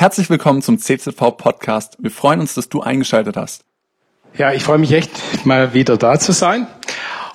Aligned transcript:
Herzlich 0.00 0.30
willkommen 0.30 0.62
zum 0.62 0.78
CZV 0.78 1.36
Podcast. 1.36 1.96
Wir 1.98 2.12
freuen 2.12 2.38
uns, 2.38 2.54
dass 2.54 2.68
du 2.68 2.82
eingeschaltet 2.82 3.36
hast. 3.36 3.64
Ja, 4.36 4.52
ich 4.52 4.62
freue 4.62 4.78
mich 4.78 4.92
echt, 4.92 5.10
mal 5.44 5.74
wieder 5.74 5.96
da 5.96 6.20
zu 6.20 6.30
sein. 6.30 6.68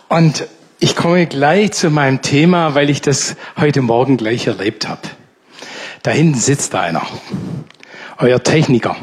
Und 0.07 0.47
ich 0.79 0.95
komme 0.95 1.25
gleich 1.27 1.73
zu 1.73 1.89
meinem 1.89 2.21
Thema, 2.21 2.73
weil 2.73 2.89
ich 2.89 3.01
das 3.01 3.35
heute 3.57 3.81
Morgen 3.81 4.15
gleich 4.15 4.47
erlebt 4.47 4.87
habe. 4.87 5.01
Da 6.03 6.11
hinten 6.11 6.39
sitzt 6.39 6.73
einer, 6.73 7.05
euer 8.17 8.41
Techniker. 8.41 8.95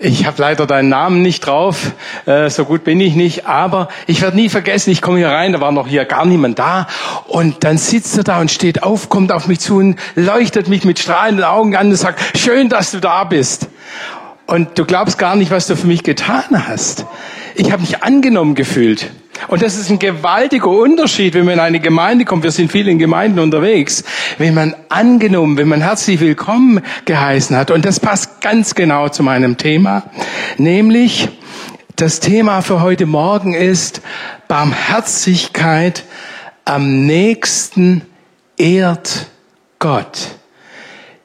Ich 0.00 0.26
habe 0.26 0.40
leider 0.40 0.64
deinen 0.66 0.88
Namen 0.90 1.22
nicht 1.22 1.40
drauf, 1.40 1.90
äh, 2.24 2.48
so 2.50 2.64
gut 2.64 2.84
bin 2.84 3.00
ich 3.00 3.16
nicht, 3.16 3.46
aber 3.46 3.88
ich 4.06 4.22
werde 4.22 4.36
nie 4.36 4.48
vergessen, 4.48 4.90
ich 4.90 5.02
komme 5.02 5.18
hier 5.18 5.30
rein, 5.30 5.52
da 5.52 5.60
war 5.60 5.72
noch 5.72 5.88
hier 5.88 6.04
gar 6.04 6.24
niemand 6.24 6.60
da 6.60 6.86
und 7.26 7.64
dann 7.64 7.78
sitzt 7.78 8.16
er 8.16 8.22
da 8.22 8.40
und 8.40 8.48
steht 8.48 8.84
auf, 8.84 9.08
kommt 9.08 9.32
auf 9.32 9.48
mich 9.48 9.58
zu 9.58 9.78
und 9.78 9.98
leuchtet 10.14 10.68
mich 10.68 10.84
mit 10.84 11.00
strahlenden 11.00 11.44
Augen 11.44 11.74
an 11.74 11.88
und 11.88 11.96
sagt, 11.96 12.38
schön, 12.38 12.68
dass 12.68 12.92
du 12.92 13.00
da 13.00 13.24
bist. 13.24 13.66
Und 14.46 14.78
du 14.78 14.84
glaubst 14.84 15.18
gar 15.18 15.34
nicht, 15.34 15.50
was 15.50 15.66
du 15.66 15.76
für 15.76 15.88
mich 15.88 16.04
getan 16.04 16.68
hast. 16.68 17.04
Ich 17.56 17.72
habe 17.72 17.82
mich 17.82 18.02
angenommen 18.02 18.54
gefühlt. 18.54 19.10
Und 19.46 19.62
das 19.62 19.76
ist 19.76 19.90
ein 19.90 19.98
gewaltiger 19.98 20.68
Unterschied, 20.68 21.34
wenn 21.34 21.44
man 21.44 21.54
in 21.54 21.60
eine 21.60 21.80
Gemeinde 21.80 22.24
kommt. 22.24 22.42
Wir 22.42 22.50
sind 22.50 22.72
viel 22.72 22.88
in 22.88 22.98
Gemeinden 22.98 23.38
unterwegs. 23.38 24.04
Wenn 24.38 24.54
man 24.54 24.74
angenommen, 24.88 25.56
wenn 25.56 25.68
man 25.68 25.80
herzlich 25.80 26.20
willkommen 26.20 26.80
geheißen 27.04 27.56
hat. 27.56 27.70
Und 27.70 27.84
das 27.84 28.00
passt 28.00 28.27
ganz 28.40 28.74
genau 28.74 29.08
zu 29.08 29.22
meinem 29.22 29.56
Thema. 29.56 30.04
Nämlich, 30.56 31.28
das 31.96 32.20
Thema 32.20 32.62
für 32.62 32.80
heute 32.80 33.06
Morgen 33.06 33.54
ist 33.54 34.02
Barmherzigkeit 34.46 36.04
am 36.64 37.06
nächsten 37.06 38.02
ehrt 38.56 39.26
Gott. 39.78 40.28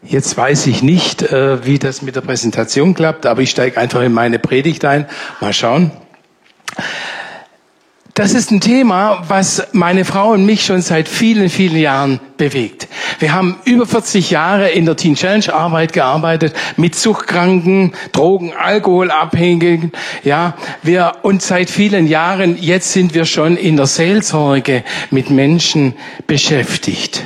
Jetzt 0.02 0.36
weiß 0.36 0.68
ich 0.68 0.84
nicht, 0.84 1.22
äh, 1.22 1.66
wie 1.66 1.80
das 1.80 2.02
mit 2.02 2.16
der 2.16 2.22
Präsentation 2.22 2.94
klappt, 2.94 3.26
aber 3.26 3.42
ich 3.42 3.52
steige 3.52 3.78
einfach 3.78 4.02
in 4.02 4.14
meine 4.14 4.40
Predigt 4.40 4.84
ein. 4.84 5.06
Mal 5.40 5.54
schauen. 5.54 5.92
Das 8.16 8.36
ist 8.36 8.52
ein 8.52 8.62
Thema, 8.62 9.24
was 9.28 9.70
meine 9.72 10.06
Frau 10.06 10.34
und 10.34 10.46
mich 10.46 10.64
schon 10.64 10.84
seit 10.84 11.10
vielen, 11.10 11.50
vielen 11.50 11.78
Jahren 11.78 12.20
bewegt. 12.38 12.88
Wir 13.18 13.34
haben 13.34 13.58
über 13.66 13.88
40 13.88 14.30
Jahre 14.30 14.70
in 14.70 14.86
der 14.86 14.96
Teen 14.96 15.16
Challenge 15.16 15.52
Arbeit 15.52 15.94
gearbeitet 15.94 16.54
mit 16.78 16.94
Suchtkranken, 16.94 17.94
Drogen, 18.12 18.54
Alkoholabhängigen. 18.54 19.92
Ja, 20.24 20.56
wir 20.84 21.14
und 21.24 21.42
seit 21.42 21.72
vielen 21.72 22.06
Jahren 22.06 22.56
jetzt 22.62 22.94
sind 22.94 23.16
wir 23.16 23.26
schon 23.26 23.58
in 23.58 23.78
der 23.78 23.88
Seelsorge 23.88 24.84
mit 25.10 25.32
Menschen 25.32 25.96
beschäftigt. 26.28 27.24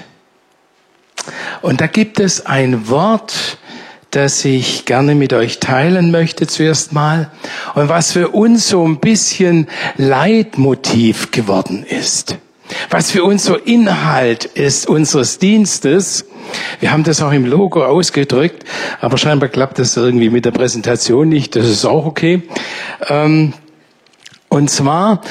Und 1.62 1.82
da 1.82 1.88
gibt 1.88 2.22
es 2.22 2.46
ein 2.46 2.88
Wort, 2.88 3.58
das 4.18 4.44
ich 4.46 4.86
gerne 4.86 5.14
mit 5.14 5.32
euch 5.32 5.60
teilen 5.60 6.10
möchte 6.10 6.48
zuerst 6.48 6.92
mal 6.92 7.30
und 7.76 7.88
was 7.88 8.14
für 8.14 8.30
uns 8.30 8.68
so 8.68 8.84
ein 8.84 9.00
bisschen 9.00 9.68
Leitmotiv 9.96 11.30
geworden 11.30 11.86
ist. 11.88 12.36
Was 12.90 13.12
für 13.12 13.24
uns 13.24 13.46
so 13.46 13.56
Inhalt 13.56 14.46
ist 14.46 14.90
unseres 14.90 15.38
Dienstes. 15.38 16.26
Wir 16.80 16.92
haben 16.92 17.04
das 17.04 17.22
auch 17.22 17.32
im 17.32 17.46
Logo 17.46 17.86
ausgedrückt, 17.86 18.64
aber 19.02 19.20
scheinbar 19.20 19.50
klappt 19.50 19.78
das 19.78 19.96
irgendwie 19.96 20.32
mit 20.32 20.46
der 20.46 20.52
Präsentation 20.52 21.30
nicht. 21.30 21.56
Das 21.56 21.68
ist 21.70 21.86
auch 21.86 22.08
okay. 22.08 22.42
Ähm, 23.08 23.54
und 24.50 24.72
zwar, 24.72 25.22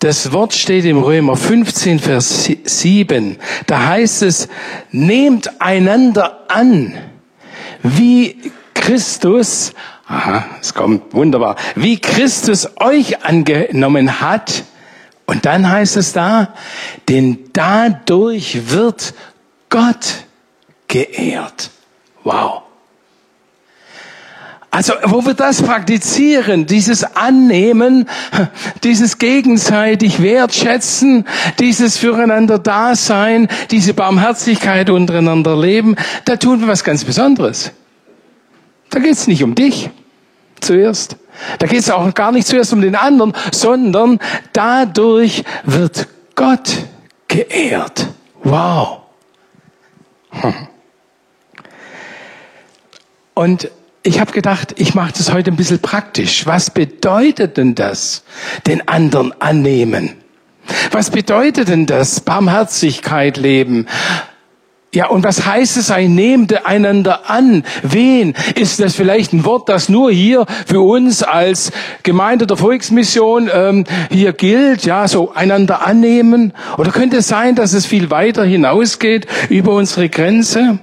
das 0.00 0.32
Wort 0.32 0.52
steht 0.52 0.84
im 0.84 0.98
Römer 0.98 1.36
15, 1.36 2.00
Vers 2.00 2.50
7. 2.64 3.36
Da 3.68 3.86
heißt 3.86 4.24
es, 4.24 4.48
nehmt 4.90 5.60
einander 5.60 6.40
an 6.48 6.94
wie 7.82 8.52
Christus, 8.74 9.72
aha, 10.06 10.44
es 10.60 10.74
kommt 10.74 11.14
wunderbar, 11.14 11.56
wie 11.74 11.98
Christus 11.98 12.68
euch 12.80 13.24
angenommen 13.24 14.20
hat. 14.20 14.64
Und 15.26 15.46
dann 15.46 15.70
heißt 15.70 15.96
es 15.96 16.12
da, 16.12 16.54
denn 17.08 17.50
dadurch 17.52 18.70
wird 18.70 19.14
Gott 19.68 20.24
geehrt. 20.88 21.70
Wow. 22.24 22.62
Also, 24.74 24.94
wo 25.04 25.26
wir 25.26 25.34
das 25.34 25.60
praktizieren, 25.60 26.64
dieses 26.64 27.04
Annehmen, 27.04 28.08
dieses 28.82 29.18
gegenseitig 29.18 30.22
Wertschätzen, 30.22 31.26
dieses 31.58 31.98
Füreinander 31.98 32.58
Dasein, 32.58 33.48
diese 33.70 33.92
Barmherzigkeit 33.92 34.88
untereinander 34.88 35.60
leben, 35.60 35.94
da 36.24 36.36
tun 36.36 36.62
wir 36.62 36.68
was 36.68 36.84
ganz 36.84 37.04
Besonderes. 37.04 37.70
Da 38.88 38.98
geht's 38.98 39.26
nicht 39.26 39.44
um 39.44 39.54
dich 39.54 39.90
zuerst. 40.58 41.16
Da 41.58 41.66
geht's 41.66 41.90
auch 41.90 42.14
gar 42.14 42.32
nicht 42.32 42.48
zuerst 42.48 42.72
um 42.72 42.80
den 42.80 42.96
anderen, 42.96 43.34
sondern 43.52 44.20
dadurch 44.54 45.44
wird 45.64 46.08
Gott 46.34 46.78
geehrt. 47.28 48.06
Wow. 48.42 49.00
Hm. 50.30 50.54
Und 53.34 53.70
ich 54.02 54.20
habe 54.20 54.32
gedacht, 54.32 54.74
ich 54.78 54.94
mache 54.94 55.12
das 55.16 55.32
heute 55.32 55.50
ein 55.50 55.56
bisschen 55.56 55.80
praktisch. 55.80 56.46
Was 56.46 56.70
bedeutet 56.70 57.56
denn 57.56 57.74
das, 57.74 58.24
den 58.66 58.86
anderen 58.88 59.32
annehmen? 59.40 60.16
Was 60.90 61.10
bedeutet 61.10 61.68
denn 61.68 61.86
das, 61.86 62.20
Barmherzigkeit 62.20 63.36
leben? 63.36 63.86
Ja, 64.94 65.06
und 65.06 65.24
was 65.24 65.46
heißt 65.46 65.78
es 65.78 65.90
ein 65.90 66.14
Nehmte 66.14 66.66
einander 66.66 67.30
an? 67.30 67.64
Wen? 67.82 68.34
Ist 68.56 68.78
das 68.78 68.94
vielleicht 68.94 69.32
ein 69.32 69.46
Wort, 69.46 69.70
das 69.70 69.88
nur 69.88 70.12
hier 70.12 70.44
für 70.66 70.80
uns 70.80 71.22
als 71.22 71.72
Gemeinde 72.02 72.46
der 72.46 72.58
Volksmission 72.58 73.50
ähm, 73.52 73.84
hier 74.10 74.34
gilt? 74.34 74.84
Ja, 74.84 75.08
so 75.08 75.32
einander 75.32 75.86
annehmen? 75.86 76.52
Oder 76.76 76.90
könnte 76.90 77.18
es 77.18 77.28
sein, 77.28 77.54
dass 77.54 77.72
es 77.72 77.86
viel 77.86 78.10
weiter 78.10 78.44
hinausgeht 78.44 79.26
über 79.48 79.72
unsere 79.72 80.10
Grenze? 80.10 80.78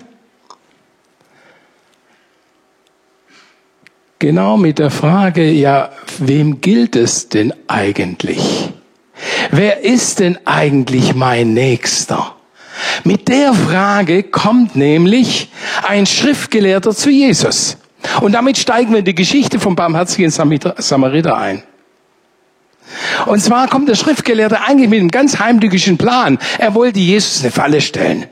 Genau 4.22 4.58
mit 4.58 4.80
der 4.80 4.92
Frage, 4.92 5.50
ja, 5.50 5.92
wem 6.18 6.60
gilt 6.60 6.98
es 6.98 7.30
denn 7.30 7.54
eigentlich? 7.68 8.70
Wer 9.50 9.86
ist 9.86 10.20
denn 10.20 10.38
eigentlich 10.44 11.16
mein 11.16 11.54
Nächster? 11.54 12.36
Mit 13.06 13.30
der 13.30 13.54
Frage 13.54 14.24
kommt 14.24 14.76
nämlich 14.76 15.50
ein 15.88 16.06
Schriftgelehrter 16.06 16.94
zu 16.94 17.10
Jesus. 17.10 17.78
Und 18.20 18.34
damit 18.34 18.58
steigen 18.58 18.92
wir 18.92 19.00
in 19.00 19.06
die 19.06 19.16
Geschichte 19.16 19.58
vom 19.58 19.78
barmherzigen 19.78 20.32
Samariter 20.32 21.38
ein. 21.38 21.64
Und 23.26 23.40
zwar 23.40 23.70
kommt 23.70 23.88
der 23.88 23.96
Schriftgelehrte 23.96 24.60
eigentlich 24.62 24.90
mit 24.90 25.00
einem 25.00 25.12
ganz 25.12 25.40
heimtückischen 25.40 25.98
Plan. 25.98 26.40
Er 26.58 26.74
wollte 26.74 27.00
Jesus 27.00 27.42
eine 27.42 27.52
Falle 27.52 27.80
stellen. 27.80 28.26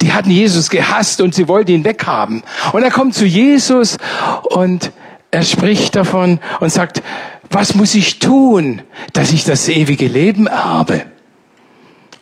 Die 0.00 0.12
hatten 0.12 0.30
Jesus 0.30 0.70
gehasst 0.70 1.20
und 1.20 1.34
sie 1.34 1.48
wollten 1.48 1.72
ihn 1.72 1.84
weghaben. 1.84 2.44
Und 2.72 2.84
er 2.84 2.92
kommt 2.92 3.14
zu 3.14 3.24
Jesus 3.24 3.96
und 4.44 4.92
er 5.34 5.42
spricht 5.42 5.96
davon 5.96 6.38
und 6.60 6.70
sagt, 6.70 7.02
was 7.50 7.74
muss 7.74 7.94
ich 7.96 8.20
tun, 8.20 8.82
dass 9.12 9.32
ich 9.32 9.44
das 9.44 9.68
ewige 9.68 10.06
Leben 10.06 10.46
erbe? 10.46 11.06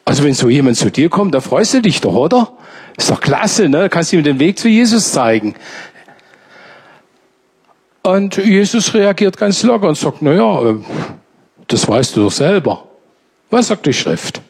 Also 0.07 0.25
wenn 0.25 0.33
so 0.33 0.49
jemand 0.49 0.79
zu 0.79 0.91
dir 0.91 1.11
kommt, 1.11 1.35
da 1.35 1.41
freust 1.41 1.75
du 1.75 1.83
dich 1.83 2.01
doch, 2.01 2.15
oder? 2.15 2.57
Ist 2.97 3.11
doch 3.11 3.21
klasse, 3.21 3.69
ne? 3.69 3.91
Kannst 3.91 4.13
du 4.13 4.17
ihm 4.17 4.25
den 4.25 4.41
Weg 4.41 4.59
zu 4.59 4.69
Jesus 4.69 5.13
zeigen. 5.13 5.55
Und 8.03 8.39
Jesus 8.39 8.95
reagiert 8.95 9.37
ganz 9.37 9.63
locker 9.63 9.89
und 9.89 9.99
sagt, 9.99 10.23
na 10.23 10.33
ja, 10.33 10.75
das 11.69 11.87
weißt 11.87 12.17
du 12.17 12.25
doch 12.25 12.33
selber. 12.33 12.89
Was 13.51 13.69
sagt 13.69 13.85
die 13.85 13.93
Schrift? 13.93 14.41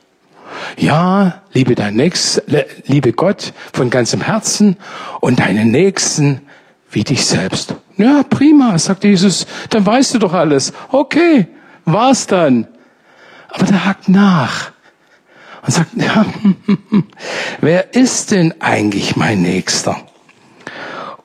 Ja, 0.79 1.43
liebe 1.53 1.75
dein 1.75 1.97
Nächsten, 1.97 2.43
liebe 2.87 3.13
Gott 3.13 3.53
von 3.73 3.91
ganzem 3.91 4.21
Herzen 4.21 4.77
und 5.21 5.41
deinen 5.41 5.73
Nächsten 5.73 6.43
wie 6.93 7.05
dich 7.05 7.25
selbst. 7.27 7.75
Ja, 7.97 8.23
prima, 8.23 8.79
sagt 8.79 9.05
Jesus, 9.05 9.47
dann 9.71 9.85
weißt 9.85 10.15
du 10.15 10.19
doch 10.19 10.33
alles. 10.33 10.73
Okay, 10.91 11.49
war's 11.85 12.27
dann. 12.27 12.67
Aber 13.49 13.67
der 13.67 13.85
hakt 13.85 14.09
nach 14.09 14.73
und 15.63 15.73
sagt, 15.73 15.91
ja, 15.97 16.25
wer 17.61 17.95
ist 17.95 18.31
denn 18.31 18.55
eigentlich 18.61 19.17
mein 19.17 19.43
Nächster? 19.43 19.97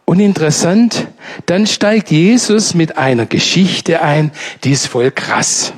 Und 0.06 0.20
interessant, 0.20 1.08
dann 1.48 1.68
steigt 1.68 2.12
Jesus 2.12 2.74
mit 2.74 2.98
einer 2.98 3.26
Geschichte 3.26 4.02
ein, 4.02 4.32
die 4.64 4.72
ist 4.72 4.88
voll 4.88 5.12
krass 5.12 5.74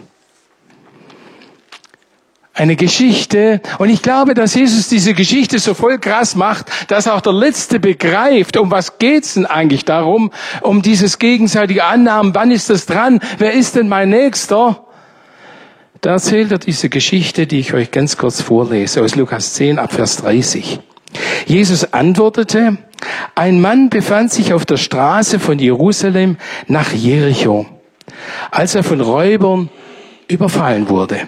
eine 2.60 2.76
Geschichte. 2.76 3.62
Und 3.78 3.90
ich 3.90 4.02
glaube, 4.02 4.34
dass 4.34 4.54
Jesus 4.54 4.90
diese 4.90 5.14
Geschichte 5.14 5.60
so 5.60 5.74
voll 5.74 5.98
krass 5.98 6.36
macht, 6.36 6.68
dass 6.90 7.08
auch 7.08 7.22
der 7.22 7.32
Letzte 7.32 7.80
begreift, 7.80 8.58
um 8.58 8.70
was 8.70 9.00
geht's 9.00 9.36
denn 9.36 9.46
eigentlich 9.46 9.86
darum, 9.86 10.32
um 10.62 10.82
dieses 10.82 11.20
gegenseitige 11.20 11.86
Annahmen, 11.86 12.36
wann 12.36 12.52
ist 12.52 12.70
das 12.70 12.86
dran, 12.86 13.22
wer 13.38 13.54
ist 13.54 13.76
denn 13.76 13.88
mein 13.88 14.10
Nächster? 14.10 14.86
Da 16.02 16.12
erzählt 16.12 16.52
er 16.52 16.60
diese 16.60 16.90
Geschichte, 16.90 17.48
die 17.48 17.60
ich 17.60 17.74
euch 17.74 17.92
ganz 17.92 18.18
kurz 18.18 18.42
vorlese, 18.42 19.02
aus 19.02 19.16
Lukas 19.16 19.54
10 19.54 19.80
ab 19.80 19.94
Vers 19.94 20.18
30. 20.18 20.80
Jesus 21.46 21.94
antwortete, 21.94 22.78
ein 23.36 23.62
Mann 23.62 23.90
befand 23.90 24.32
sich 24.32 24.54
auf 24.54 24.66
der 24.66 24.78
Straße 24.78 25.40
von 25.40 25.60
Jerusalem 25.60 26.38
nach 26.68 26.92
Jericho, 26.92 27.66
als 28.52 28.76
er 28.76 28.84
von 28.84 29.00
Räubern 29.00 29.70
überfallen 30.28 30.90
wurde. 30.90 31.22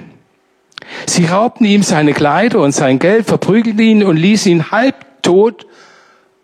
Sie 1.05 1.25
raubten 1.25 1.65
ihm 1.65 1.83
seine 1.83 2.13
Kleider 2.13 2.59
und 2.59 2.73
sein 2.73 2.99
Geld, 2.99 3.25
verprügelten 3.25 3.79
ihn 3.79 4.03
und 4.03 4.17
ließen 4.17 4.51
ihn 4.51 4.71
halbtot 4.71 5.65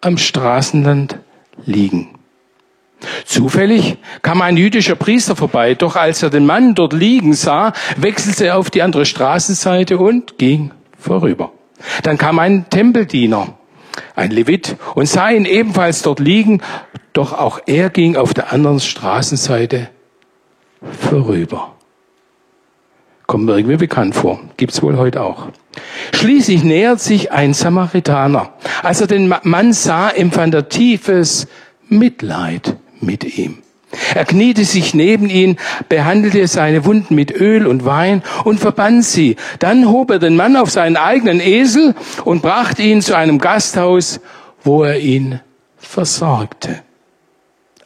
am 0.01 0.17
Straßenland 0.17 1.19
liegen. 1.65 2.17
Zufällig 3.25 3.97
kam 4.21 4.41
ein 4.41 4.57
jüdischer 4.57 4.95
Priester 4.95 5.35
vorbei, 5.35 5.75
doch 5.75 5.95
als 5.95 6.23
er 6.23 6.29
den 6.29 6.45
Mann 6.45 6.73
dort 6.73 6.93
liegen 6.93 7.33
sah, 7.33 7.73
wechselte 7.95 8.47
er 8.47 8.57
auf 8.57 8.69
die 8.69 8.81
andere 8.81 9.05
Straßenseite 9.05 9.97
und 9.97 10.37
ging 10.37 10.71
vorüber. 10.97 11.51
Dann 12.01 12.17
kam 12.17 12.39
ein 12.39 12.69
Tempeldiener, 12.69 13.53
ein 14.15 14.31
Levit, 14.31 14.77
und 14.95 15.07
sah 15.07 15.29
ihn 15.29 15.45
ebenfalls 15.45 16.01
dort 16.01 16.19
liegen, 16.19 16.61
doch 17.13 17.33
auch 17.33 17.59
er 17.67 17.89
ging 17.89 18.15
auf 18.15 18.33
der 18.33 18.51
anderen 18.51 18.79
Straßenseite 18.79 19.89
vorüber. 20.99 21.76
Kommt 23.27 23.45
mir 23.45 23.57
irgendwie 23.57 23.75
bekannt 23.75 24.15
vor. 24.15 24.39
Gibt's 24.55 24.81
wohl 24.81 24.97
heute 24.97 25.21
auch. 25.21 25.49
Schließlich 26.13 26.63
nähert 26.63 27.01
sich 27.01 27.31
ein 27.31 27.53
Samaritaner. 27.53 28.53
Als 28.81 29.01
er 29.01 29.07
den 29.07 29.31
Mann 29.43 29.73
sah, 29.73 30.09
empfand 30.09 30.53
er 30.53 30.69
tiefes 30.69 31.47
Mitleid 31.89 32.77
mit 33.01 33.37
ihm. 33.37 33.57
Er 34.15 34.25
kniete 34.25 34.63
sich 34.63 34.93
neben 34.93 35.29
ihn, 35.29 35.57
behandelte 35.89 36.47
seine 36.47 36.85
Wunden 36.85 37.15
mit 37.15 37.31
Öl 37.31 37.67
und 37.67 37.85
Wein 37.85 38.23
und 38.45 38.59
verband 38.59 39.03
sie. 39.03 39.35
Dann 39.59 39.89
hob 39.89 40.11
er 40.11 40.19
den 40.19 40.35
Mann 40.35 40.55
auf 40.55 40.69
seinen 40.69 40.97
eigenen 40.97 41.41
Esel 41.41 41.95
und 42.23 42.41
brachte 42.41 42.81
ihn 42.81 43.01
zu 43.01 43.15
einem 43.15 43.39
Gasthaus, 43.39 44.21
wo 44.63 44.83
er 44.83 44.99
ihn 44.99 45.41
versorgte. 45.77 46.81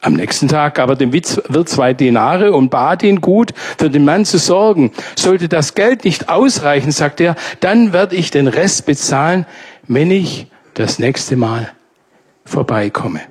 Am 0.04 0.14
nächsten 0.14 0.48
Tag 0.48 0.76
gab 0.76 0.90
er 0.90 0.96
dem 0.96 1.14
Wirt 1.14 1.70
zwei 1.70 1.94
Denare 1.94 2.54
und 2.54 2.70
bat 2.70 3.04
ihn 3.04 3.22
gut, 3.22 3.52
für 3.78 3.92
den 3.92 4.04
Mann 4.04 4.26
zu 4.26 4.40
sorgen. 4.40 4.92
Sollte 5.16 5.48
das 5.48 5.76
Geld 5.76 6.06
nicht 6.06 6.28
ausreichen, 6.28 6.92
sagt 6.92 7.22
er, 7.22 7.36
dann 7.60 7.94
werde 7.94 8.16
ich 8.16 8.32
den 8.32 8.48
Rest 8.48 8.88
bezahlen, 8.88 9.46
wenn 9.88 10.10
ich 10.10 10.48
das 10.74 10.98
nächste 10.98 11.36
Mal 11.36 11.72
vorbeikomme. 12.46 13.22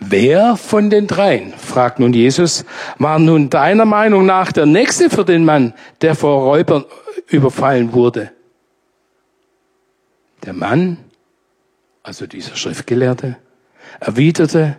Wer 0.00 0.56
von 0.56 0.90
den 0.90 1.06
dreien, 1.06 1.52
fragt 1.56 2.00
nun 2.00 2.12
Jesus, 2.12 2.64
war 2.98 3.20
nun 3.20 3.48
deiner 3.48 3.84
Meinung 3.84 4.26
nach 4.26 4.50
der 4.50 4.66
Nächste 4.66 5.08
für 5.08 5.24
den 5.24 5.44
Mann, 5.44 5.72
der 6.00 6.16
vor 6.16 6.42
Räubern 6.42 6.84
überfallen 7.28 7.92
wurde? 7.92 8.32
Der 10.44 10.52
Mann, 10.52 10.98
also 12.02 12.26
dieser 12.26 12.56
Schriftgelehrte, 12.56 13.36
erwiderte, 14.00 14.78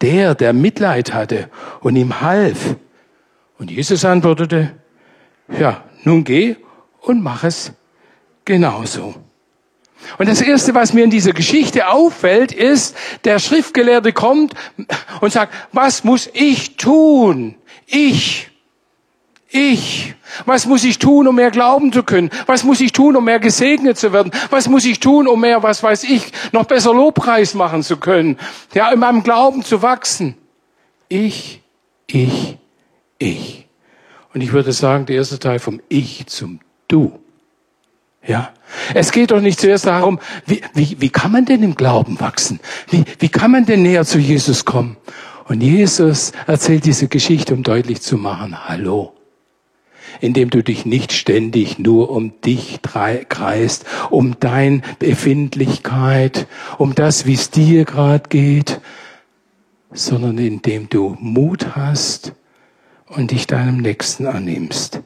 der, 0.00 0.34
der 0.34 0.52
Mitleid 0.52 1.12
hatte 1.12 1.50
und 1.80 1.96
ihm 1.96 2.20
half. 2.20 2.76
Und 3.58 3.70
Jesus 3.70 4.04
antwortete, 4.04 4.72
ja, 5.58 5.84
nun 6.04 6.24
geh 6.24 6.56
und 7.00 7.22
mach 7.22 7.44
es 7.44 7.72
genauso. 8.44 9.14
Und 10.18 10.28
das 10.28 10.40
Erste, 10.40 10.74
was 10.74 10.92
mir 10.92 11.04
in 11.04 11.10
dieser 11.10 11.32
Geschichte 11.32 11.88
auffällt, 11.88 12.52
ist, 12.52 12.96
der 13.24 13.38
Schriftgelehrte 13.38 14.12
kommt 14.12 14.54
und 15.20 15.32
sagt, 15.32 15.54
was 15.72 16.04
muss 16.04 16.28
ich 16.32 16.76
tun? 16.76 17.54
Ich. 17.86 18.49
Ich. 19.52 20.14
Was 20.46 20.66
muss 20.66 20.84
ich 20.84 20.98
tun, 20.98 21.26
um 21.26 21.34
mehr 21.34 21.50
glauben 21.50 21.92
zu 21.92 22.04
können? 22.04 22.30
Was 22.46 22.62
muss 22.62 22.80
ich 22.80 22.92
tun, 22.92 23.16
um 23.16 23.24
mehr 23.24 23.40
gesegnet 23.40 23.98
zu 23.98 24.12
werden? 24.12 24.30
Was 24.50 24.68
muss 24.68 24.84
ich 24.84 25.00
tun, 25.00 25.26
um 25.26 25.40
mehr, 25.40 25.62
was 25.62 25.82
weiß 25.82 26.04
ich, 26.04 26.30
noch 26.52 26.66
besser 26.66 26.94
Lobpreis 26.94 27.54
machen 27.54 27.82
zu 27.82 27.96
können? 27.96 28.38
Ja, 28.74 28.92
in 28.92 29.00
meinem 29.00 29.24
Glauben 29.24 29.64
zu 29.64 29.82
wachsen. 29.82 30.36
Ich, 31.08 31.62
ich, 32.06 32.58
ich. 33.18 33.66
Und 34.32 34.40
ich 34.40 34.52
würde 34.52 34.72
sagen, 34.72 35.06
der 35.06 35.16
erste 35.16 35.40
Teil 35.40 35.58
vom 35.58 35.80
Ich 35.88 36.26
zum 36.26 36.60
Du. 36.86 37.18
Ja. 38.24 38.52
Es 38.94 39.10
geht 39.10 39.32
doch 39.32 39.40
nicht 39.40 39.58
zuerst 39.58 39.86
darum, 39.86 40.20
wie, 40.46 40.62
wie, 40.74 40.96
wie 41.00 41.10
kann 41.10 41.32
man 41.32 41.44
denn 41.44 41.64
im 41.64 41.74
Glauben 41.74 42.20
wachsen? 42.20 42.60
Wie, 42.88 43.04
wie 43.18 43.28
kann 43.28 43.50
man 43.50 43.66
denn 43.66 43.82
näher 43.82 44.04
zu 44.04 44.18
Jesus 44.18 44.64
kommen? 44.64 44.96
Und 45.48 45.60
Jesus 45.60 46.30
erzählt 46.46 46.84
diese 46.84 47.08
Geschichte, 47.08 47.52
um 47.54 47.64
deutlich 47.64 48.00
zu 48.02 48.16
machen, 48.16 48.68
hallo 48.68 49.14
indem 50.20 50.50
du 50.50 50.62
dich 50.62 50.86
nicht 50.86 51.12
ständig 51.12 51.78
nur 51.78 52.10
um 52.10 52.40
dich 52.42 52.80
kreist, 52.82 53.84
um 54.10 54.36
dein 54.38 54.82
Befindlichkeit, 54.98 56.46
um 56.78 56.94
das, 56.94 57.26
wie 57.26 57.34
es 57.34 57.50
dir 57.50 57.84
gerade 57.84 58.28
geht, 58.28 58.80
sondern 59.92 60.38
indem 60.38 60.88
du 60.88 61.16
Mut 61.20 61.74
hast 61.74 62.34
und 63.06 63.32
dich 63.32 63.46
deinem 63.46 63.78
Nächsten 63.78 64.26
annimmst, 64.26 65.00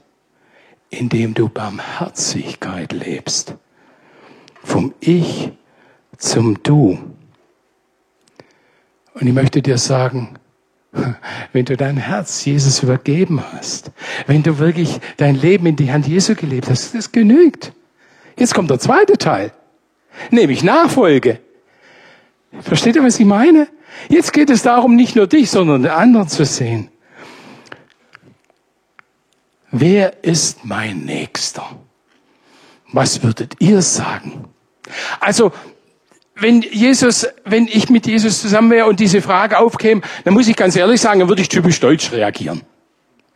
indem 0.91 1.35
du 1.35 1.49
Barmherzigkeit 1.49 2.93
lebst, 2.93 3.55
vom 4.63 4.95
Ich 5.01 5.53
zum 6.19 6.63
Du. 6.63 6.99
Und 9.15 9.27
ich 9.27 9.33
möchte 9.33 9.63
dir 9.63 9.79
sagen, 9.79 10.37
wenn 11.53 11.65
du 11.65 11.77
dein 11.77 11.97
Herz 11.97 12.45
Jesus 12.45 12.83
übergeben 12.83 13.43
hast, 13.53 13.91
wenn 14.27 14.43
du 14.43 14.59
wirklich 14.59 15.01
dein 15.17 15.35
Leben 15.35 15.67
in 15.67 15.77
die 15.77 15.93
Hand 15.93 16.07
Jesu 16.07 16.35
gelebt 16.35 16.69
hast, 16.71 16.95
das 16.95 17.13
genügt. 17.13 17.73
Jetzt 18.37 18.55
kommt 18.55 18.71
der 18.71 18.79
zweite 18.79 19.19
Teil, 19.19 19.53
nämlich 20.31 20.63
Nachfolge. 20.63 21.41
Versteht 22.61 22.97
ihr, 22.97 23.05
was 23.05 23.19
ich 23.19 23.27
meine? 23.27 23.69
Jetzt 24.09 24.33
geht 24.33 24.51
es 24.51 24.63
darum, 24.63 24.97
nicht 24.97 25.17
nur 25.17 25.27
dich, 25.27 25.51
sondern 25.51 25.83
den 25.83 25.93
anderen 25.93 26.29
zu 26.29 26.45
sehen. 26.45 26.89
Wer 29.71 30.23
ist 30.23 30.65
mein 30.65 31.05
Nächster? 31.05 31.65
Was 32.93 33.23
würdet 33.25 33.57
ihr 33.59 33.83
sagen? 33.83 34.45
Also, 35.19 35.53
wenn 36.37 36.63
Jesus, 36.63 37.27
wenn 37.45 37.69
ich 37.69 37.91
mit 37.91 38.07
Jesus 38.07 38.43
zusammen 38.43 38.71
wäre 38.71 38.87
und 38.87 39.01
diese 39.01 39.23
Frage 39.23 39.59
aufkäme, 39.59 40.01
dann 40.25 40.35
muss 40.35 40.49
ich 40.49 40.57
ganz 40.57 40.75
ehrlich 40.77 41.01
sagen, 41.01 41.21
dann 41.21 41.29
würde 41.29 41.43
ich 41.43 41.49
typisch 41.49 41.81
deutsch 41.81 42.11
reagieren. 42.13 42.63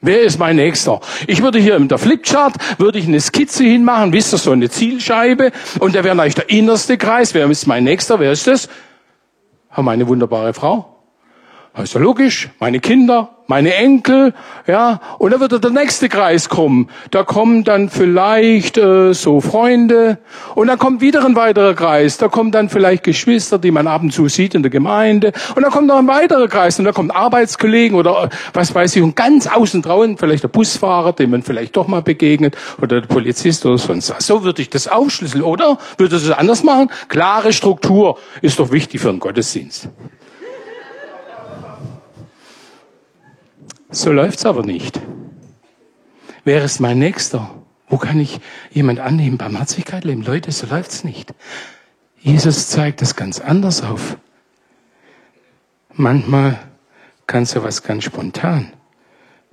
Wer 0.00 0.22
ist 0.22 0.38
mein 0.38 0.56
Nächster? 0.56 1.00
Ich 1.26 1.42
würde 1.42 1.58
hier 1.58 1.76
in 1.76 1.88
der 1.88 1.98
Flipchart, 1.98 2.54
würde 2.78 2.98
ich 2.98 3.06
eine 3.06 3.20
Skizze 3.20 3.64
hinmachen, 3.64 4.12
wisst 4.12 4.32
ihr, 4.32 4.38
so 4.38 4.52
eine 4.52 4.70
Zielscheibe, 4.70 5.50
und 5.80 5.94
da 5.94 6.04
wäre 6.04 6.20
eigentlich 6.20 6.36
der 6.36 6.50
innerste 6.50 6.98
Kreis. 6.98 7.34
Wer 7.34 7.50
ist 7.50 7.66
mein 7.66 7.84
Nächster? 7.84 8.20
Wer 8.20 8.32
ist 8.32 8.46
das? 8.46 8.68
Meine 9.76 10.06
wunderbare 10.06 10.54
Frau. 10.54 10.97
Ist 11.82 11.94
ja 11.94 12.00
logisch. 12.00 12.50
Meine 12.58 12.80
Kinder, 12.80 13.36
meine 13.46 13.72
Enkel, 13.74 14.34
ja, 14.66 15.00
und 15.18 15.30
dann 15.32 15.38
wird 15.38 15.62
der 15.62 15.70
nächste 15.70 16.08
Kreis 16.08 16.48
kommen. 16.48 16.90
Da 17.12 17.22
kommen 17.22 17.62
dann 17.62 17.88
vielleicht 17.88 18.76
äh, 18.76 19.14
so 19.14 19.40
Freunde 19.40 20.18
und 20.56 20.66
dann 20.66 20.78
kommt 20.78 21.00
wieder 21.00 21.24
ein 21.24 21.36
weiterer 21.36 21.74
Kreis. 21.74 22.18
Da 22.18 22.26
kommen 22.26 22.50
dann 22.50 22.68
vielleicht 22.68 23.04
Geschwister, 23.04 23.58
die 23.58 23.70
man 23.70 23.86
ab 23.86 24.02
und 24.02 24.12
zu 24.12 24.28
sieht 24.28 24.56
in 24.56 24.62
der 24.62 24.70
Gemeinde 24.70 25.32
und 25.54 25.62
dann 25.62 25.70
kommt 25.70 25.86
noch 25.86 25.98
ein 25.98 26.08
weiterer 26.08 26.48
Kreis 26.48 26.80
und 26.80 26.84
da 26.84 26.90
kommen 26.90 27.12
Arbeitskollegen 27.12 27.96
oder 27.96 28.24
äh, 28.24 28.28
was 28.54 28.74
weiß 28.74 28.96
ich 28.96 29.02
und 29.02 29.14
ganz 29.14 29.46
außen 29.46 29.80
draußen 29.80 30.18
vielleicht 30.18 30.42
der 30.42 30.48
Busfahrer, 30.48 31.12
dem 31.12 31.30
man 31.30 31.42
vielleicht 31.42 31.76
doch 31.76 31.86
mal 31.86 32.02
begegnet 32.02 32.56
oder 32.82 33.00
der 33.00 33.06
Polizist 33.06 33.64
oder 33.64 33.78
sonst 33.78 34.10
was. 34.10 34.26
So 34.26 34.42
würde 34.42 34.62
ich 34.62 34.70
das 34.70 34.88
aufschlüsseln, 34.88 35.44
oder? 35.44 35.78
Würde 35.96 36.16
es 36.16 36.28
anders 36.30 36.64
machen? 36.64 36.90
Klare 37.08 37.52
Struktur 37.52 38.18
ist 38.42 38.58
doch 38.58 38.72
wichtig 38.72 39.00
für 39.00 39.10
einen 39.10 39.20
Gottesdienst. 39.20 39.88
So 43.90 44.12
läuft's 44.12 44.44
aber 44.44 44.64
nicht. 44.64 45.00
Wer 46.44 46.62
ist 46.62 46.80
mein 46.80 46.98
Nächster? 46.98 47.50
Wo 47.88 47.96
kann 47.96 48.20
ich 48.20 48.40
jemand 48.70 49.00
annehmen? 49.00 49.38
Barmherzigkeit 49.38 50.04
leben? 50.04 50.22
Leute, 50.22 50.52
so 50.52 50.66
läuft's 50.66 51.04
nicht. 51.04 51.32
Jesus 52.20 52.68
zeigt 52.68 53.00
es 53.00 53.16
ganz 53.16 53.40
anders 53.40 53.82
auf. 53.82 54.18
Manchmal 55.94 56.58
kann 57.26 57.46
sowas 57.46 57.82
ganz 57.82 58.04
spontan 58.04 58.72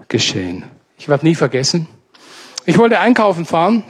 geschehen. 0.10 0.63
Ich 0.98 1.08
werde 1.08 1.25
nie 1.25 1.36
vergessen. 1.36 1.88
Ich 2.65 2.77
wollte 2.77 3.00
einkaufen 3.00 3.46
fahren. 3.46 3.84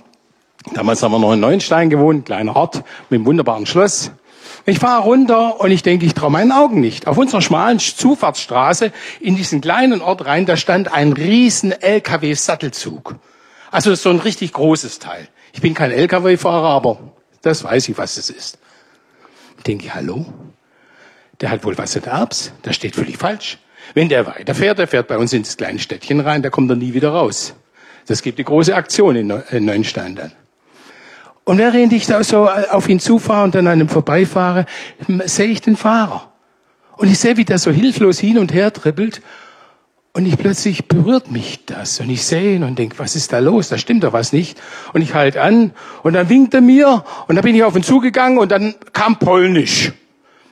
Damals 0.73 1.01
haben 1.03 1.11
wir 1.11 1.19
noch 1.19 1.33
in 1.33 1.39
Neuenstein 1.39 1.89
gewohnt, 1.89 2.25
kleiner 2.25 2.55
Ort 2.55 2.83
mit 3.09 3.19
einem 3.19 3.25
wunderbaren 3.25 3.65
Schloss. 3.65 4.11
Ich 4.67 4.79
fahre 4.79 5.03
runter 5.03 5.61
und 5.61 5.69
ich 5.69 5.83
denke, 5.83 6.07
ich 6.07 6.15
traue 6.15 6.31
meinen 6.31 6.51
Augen 6.51 6.79
nicht. 6.79 7.05
Auf 7.05 7.17
unserer 7.17 7.41
schmalen 7.41 7.77
Zufahrtsstraße 7.77 8.91
in 9.19 9.35
diesen 9.35 9.61
kleinen 9.61 10.01
Ort 10.01 10.25
rein, 10.25 10.47
da 10.47 10.57
stand 10.57 10.91
ein 10.91 11.13
riesen 11.13 11.71
LKW-Sattelzug. 11.71 13.15
Also 13.69 13.93
so 13.93 14.09
ein 14.09 14.19
richtig 14.19 14.53
großes 14.53 14.97
Teil. 14.97 15.27
Ich 15.53 15.61
bin 15.61 15.75
kein 15.75 15.91
LKW-Fahrer, 15.91 16.69
aber 16.69 16.97
das 17.43 17.63
weiß 17.63 17.89
ich, 17.89 17.97
was 17.97 18.17
es 18.17 18.31
ist. 18.31 18.57
Ich 19.57 19.63
denke, 19.63 19.93
hallo? 19.93 20.25
Der 21.41 21.51
hat 21.51 21.63
wohl 21.63 21.77
was 21.77 21.95
in 21.95 22.03
Erbs. 22.05 22.51
Der 22.63 22.73
steht 22.73 22.95
völlig 22.95 23.17
falsch. 23.17 23.59
Wenn 23.93 24.09
der 24.09 24.25
weiterfährt, 24.25 24.79
der 24.79 24.87
fährt 24.87 25.07
bei 25.07 25.19
uns 25.19 25.31
ins 25.31 25.57
kleine 25.57 25.77
Städtchen 25.77 26.21
rein, 26.21 26.41
da 26.41 26.49
kommt 26.49 26.71
er 26.71 26.75
nie 26.75 26.95
wieder 26.95 27.09
raus. 27.09 27.53
Das 28.07 28.23
gibt 28.23 28.39
die 28.39 28.43
große 28.43 28.75
Aktion 28.75 29.15
in 29.15 29.65
Neuenstein 29.65 30.15
dann. 30.15 30.31
Und 31.45 31.59
während 31.59 31.93
ich 31.93 32.07
da 32.07 32.23
so 32.23 32.49
auf 32.49 32.89
ihn 32.89 32.99
zufahre 32.99 33.43
und 33.43 33.55
an 33.55 33.79
ihm 33.79 33.87
vorbeifahre, 33.87 34.65
sehe 35.25 35.47
ich 35.47 35.61
den 35.61 35.77
Fahrer. 35.77 36.31
Und 36.97 37.09
ich 37.09 37.19
sehe, 37.19 37.37
wie 37.37 37.45
der 37.45 37.59
so 37.59 37.71
hilflos 37.71 38.19
hin 38.19 38.39
und 38.39 38.51
her 38.51 38.73
trippelt. 38.73 39.21
Und 40.13 40.25
ich 40.25 40.37
plötzlich 40.37 40.87
berührt 40.87 41.29
mich 41.29 41.65
das. 41.65 41.99
Und 41.99 42.09
ich 42.09 42.25
sehe 42.25 42.55
ihn 42.55 42.63
und 42.63 42.79
denke, 42.79 42.97
was 42.97 43.15
ist 43.15 43.31
da 43.31 43.39
los? 43.39 43.69
Da 43.69 43.77
stimmt 43.77 44.03
doch 44.03 44.13
was 44.13 44.33
nicht. 44.33 44.59
Und 44.93 45.01
ich 45.01 45.13
halte 45.13 45.41
an 45.41 45.71
und 46.03 46.13
dann 46.13 46.29
winkt 46.29 46.53
er 46.53 46.61
mir 46.61 47.03
und 47.27 47.35
dann 47.35 47.43
bin 47.43 47.53
ich 47.53 47.63
auf 47.63 47.75
ihn 47.75 47.83
zugegangen 47.83 48.39
und 48.39 48.49
dann 48.51 48.73
kam 48.93 49.19
Polnisch. 49.19 49.91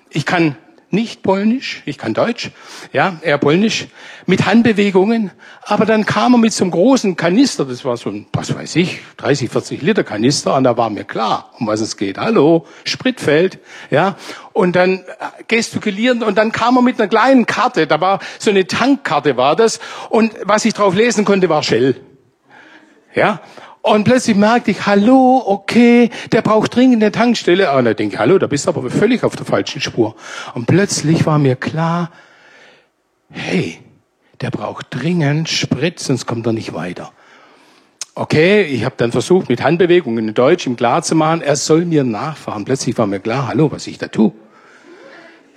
Ich 0.09 0.25
kann 0.25 0.57
nicht 0.93 1.23
Polnisch, 1.23 1.81
ich 1.85 1.97
kann 1.97 2.13
Deutsch, 2.13 2.51
ja, 2.93 3.17
eher 3.21 3.37
Polnisch, 3.37 3.87
mit 4.25 4.45
Handbewegungen. 4.45 5.31
Aber 5.63 5.85
dann 5.85 6.05
kam 6.05 6.33
er 6.33 6.37
mit 6.37 6.53
so 6.53 6.63
einem 6.63 6.71
großen 6.71 7.15
Kanister, 7.15 7.65
das 7.65 7.83
war 7.83 7.97
so 7.97 8.09
ein, 8.09 8.27
was 8.31 8.55
weiß 8.55 8.75
ich, 8.75 8.99
30, 9.17 9.49
40 9.49 9.81
Liter 9.81 10.03
Kanister, 10.03 10.55
und 10.55 10.63
da 10.63 10.77
war 10.77 10.89
mir 10.89 11.03
klar, 11.03 11.51
um 11.59 11.67
was 11.67 11.81
es 11.81 11.97
geht. 11.97 12.17
Hallo, 12.17 12.65
Spritfeld, 12.83 13.59
ja. 13.89 14.15
Und 14.53 14.75
dann 14.75 14.99
äh, 14.99 15.43
gestikulierend, 15.47 16.23
und 16.23 16.37
dann 16.37 16.51
kam 16.51 16.77
er 16.77 16.83
mit 16.83 16.99
einer 16.99 17.09
kleinen 17.09 17.45
Karte, 17.47 17.87
da 17.87 17.99
war 17.99 18.19
so 18.37 18.51
eine 18.51 18.67
Tankkarte 18.67 19.35
war 19.35 19.55
das, 19.55 19.79
und 20.09 20.33
was 20.43 20.63
ich 20.63 20.73
drauf 20.73 20.93
lesen 20.93 21.25
konnte, 21.25 21.49
war 21.49 21.63
Shell. 21.63 21.99
Ja, 23.15 23.41
und 23.83 24.05
plötzlich 24.05 24.37
merkte 24.37 24.71
ich, 24.71 24.85
hallo, 24.85 25.43
okay, 25.45 26.09
der 26.31 26.41
braucht 26.41 26.73
dringend 26.73 27.03
eine 27.03 27.11
Tankstelle. 27.11 27.69
Und 27.75 27.83
da 27.83 27.93
denke 27.93 28.15
ich, 28.15 28.19
hallo, 28.19 28.39
da 28.39 28.47
bist 28.47 28.65
du 28.65 28.69
aber 28.69 28.89
völlig 28.89 29.25
auf 29.25 29.35
der 29.35 29.45
falschen 29.45 29.81
Spur. 29.81 30.15
Und 30.53 30.67
plötzlich 30.67 31.25
war 31.25 31.37
mir 31.37 31.57
klar, 31.57 32.09
hey, 33.29 33.79
der 34.39 34.51
braucht 34.51 34.87
dringend 34.89 35.49
Sprit, 35.49 35.99
sonst 35.99 36.25
kommt 36.25 36.47
er 36.47 36.53
nicht 36.53 36.73
weiter. 36.73 37.11
Okay, 38.15 38.63
ich 38.63 38.85
habe 38.85 38.95
dann 38.95 39.11
versucht, 39.11 39.49
mit 39.49 39.61
Handbewegungen 39.61 40.29
in 40.29 40.33
Deutsch 40.33 40.65
ihm 40.65 40.77
klar 40.77 41.03
zu 41.03 41.15
machen, 41.15 41.41
er 41.41 41.57
soll 41.57 41.83
mir 41.83 42.05
nachfahren. 42.05 42.63
Plötzlich 42.63 42.97
war 42.97 43.05
mir 43.05 43.19
klar, 43.19 43.49
hallo, 43.49 43.69
was 43.69 43.85
ich 43.87 43.97
da 43.97 44.07
tue. 44.07 44.31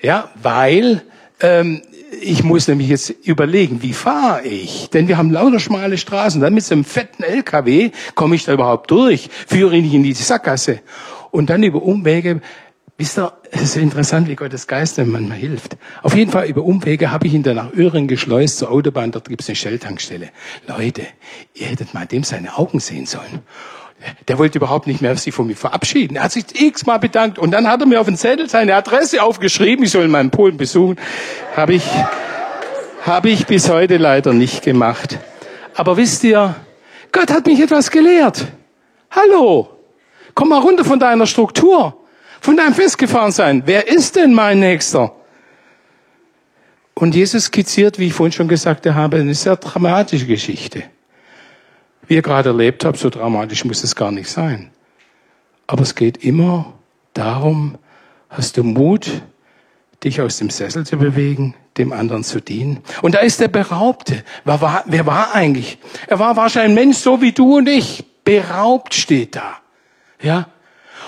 Ja, 0.03 0.31
weil 0.43 1.03
ähm, 1.39 1.81
ich 2.21 2.45
muss 2.45 2.69
nämlich 2.69 2.89
jetzt 2.89 3.11
überlegen, 3.25 3.83
wie 3.83 3.93
fahre 3.93 4.43
ich? 4.43 4.91
Denn 4.91 5.09
wir 5.09 5.17
haben 5.17 5.31
lauter 5.31 5.59
schmale 5.59 5.99
Straßen. 5.99 6.41
Dann 6.41 6.55
mit 6.55 6.65
so 6.65 6.75
einem 6.75 6.85
fetten 6.85 7.23
LKW 7.23 7.91
komme 8.15 8.37
ich 8.37 8.45
da 8.45 8.53
überhaupt 8.53 8.91
durch, 8.91 9.29
führe 9.47 9.77
ihn 9.77 9.85
nicht 9.85 9.95
in 9.95 10.03
die 10.03 10.13
Sackgasse. 10.13 10.81
Und 11.31 11.51
dann 11.51 11.63
über 11.63 11.83
Umwege, 11.83 12.41
wisst 12.97 13.19
ihr, 13.19 13.33
es 13.51 13.63
ist 13.63 13.77
interessant, 13.77 14.29
wie 14.29 14.37
Gottes 14.37 14.67
Geist 14.67 14.99
einem 14.99 15.13
manchmal 15.13 15.39
hilft. 15.39 15.77
Auf 16.03 16.15
jeden 16.15 16.31
Fall 16.31 16.47
über 16.47 16.63
Umwege 16.63 17.11
habe 17.11 17.27
ich 17.27 17.35
ihn 17.35 17.43
dann 17.43 17.57
nach 17.57 17.73
Öhren 17.75 18.07
geschleust 18.07 18.59
zur 18.59 18.71
Autobahn, 18.71 19.11
dort 19.11 19.29
gibt 19.29 19.43
es 19.43 19.49
eine 19.49 19.57
Shell-Tankstelle. 19.57 20.31
Leute, 20.67 21.03
ihr 21.55 21.67
hättet 21.67 21.93
mal 21.93 22.07
dem 22.07 22.23
seine 22.23 22.57
Augen 22.57 22.81
sehen 22.81 23.07
sollen. 23.07 23.43
Der 24.29 24.39
wollte 24.39 24.59
überhaupt 24.59 24.87
nicht 24.87 25.01
mehr 25.01 25.17
sich 25.17 25.35
von 25.35 25.47
mir 25.47 25.57
verabschieden. 25.57 26.17
Er 26.17 26.25
hat 26.25 26.33
sich 26.33 26.45
x-mal 26.61 26.99
bedankt 26.99 27.39
und 27.39 27.51
dann 27.51 27.69
hat 27.69 27.81
er 27.81 27.87
mir 27.87 28.01
auf 28.01 28.07
den 28.07 28.17
Zettel 28.17 28.49
seine 28.49 28.75
Adresse 28.75 29.23
aufgeschrieben. 29.23 29.85
Ich 29.85 29.91
soll 29.91 30.05
in 30.05 30.31
Polen 30.31 30.57
besuchen. 30.57 30.97
Habe 31.57 31.75
ich, 31.75 31.85
habe 33.03 33.31
ich 33.31 33.47
bis 33.47 33.71
heute 33.71 33.97
leider 33.97 34.33
nicht 34.33 34.63
gemacht. 34.63 35.19
Aber 35.75 35.97
wisst 35.97 36.25
ihr, 36.25 36.55
Gott 37.11 37.31
hat 37.31 37.47
mich 37.47 37.61
etwas 37.61 37.91
gelehrt. 37.91 38.47
Hallo, 39.11 39.69
komm 40.35 40.51
mal 40.51 40.61
runter 40.61 40.85
von 40.85 40.99
deiner 40.99 41.27
Struktur, 41.27 41.97
von 42.41 42.57
deinem 42.57 42.75
Festgefahrensein. 42.75 43.63
Wer 43.65 43.89
ist 43.89 44.17
denn 44.17 44.35
mein 44.35 44.61
Nächster? 44.61 45.13
Und 46.95 47.15
Jesus 47.15 47.45
skizziert, 47.45 47.99
wie 47.99 48.09
ich 48.09 48.15
vorhin 48.15 48.33
schon 48.33 48.49
gesagt 48.49 48.87
habe, 48.87 49.19
eine 49.19 49.35
sehr 49.35 49.57
dramatische 49.57 50.27
Geschichte 50.27 50.85
wie 52.07 52.15
ihr 52.15 52.23
gerade 52.23 52.51
erlebt 52.51 52.85
habt, 52.85 52.99
so 52.99 53.11
dramatisch 53.11 53.65
muss 53.65 53.83
es 53.85 53.95
gar 53.95 54.11
nicht 54.11 54.31
sein. 54.31 54.71
Aber 55.67 55.83
es 55.83 55.95
geht 55.95 56.25
immer 56.25 56.75
darum, 57.15 57.79
hast 58.29 58.57
du 58.57 58.63
Mut, 58.63 59.23
dich 60.05 60.21
aus 60.21 60.39
dem 60.39 60.51
Sessel 60.51 60.87
zu 60.87 60.97
bewegen, 60.97 61.55
dem 61.79 61.93
anderen 61.93 62.23
zu 62.23 62.41
dienen. 62.41 62.81
Und 63.03 63.15
da 63.15 63.21
ist 63.21 63.41
der 63.41 63.49
Beraubte. 63.49 64.25
Wer 64.45 64.61
war, 64.61 64.85
wer 64.87 65.07
war 65.07 65.35
eigentlich? 65.35 65.79
Er 66.07 66.19
war 66.19 66.37
wahrscheinlich 66.37 66.79
ein 66.79 66.87
Mensch 66.87 66.99
so 66.99 67.21
wie 67.21 67.33
du 67.33 67.57
und 67.57 67.69
ich. 67.69 68.05
Beraubt 68.25 68.95
steht 68.95 69.37
da. 69.37 69.59
Ja? 70.21 70.49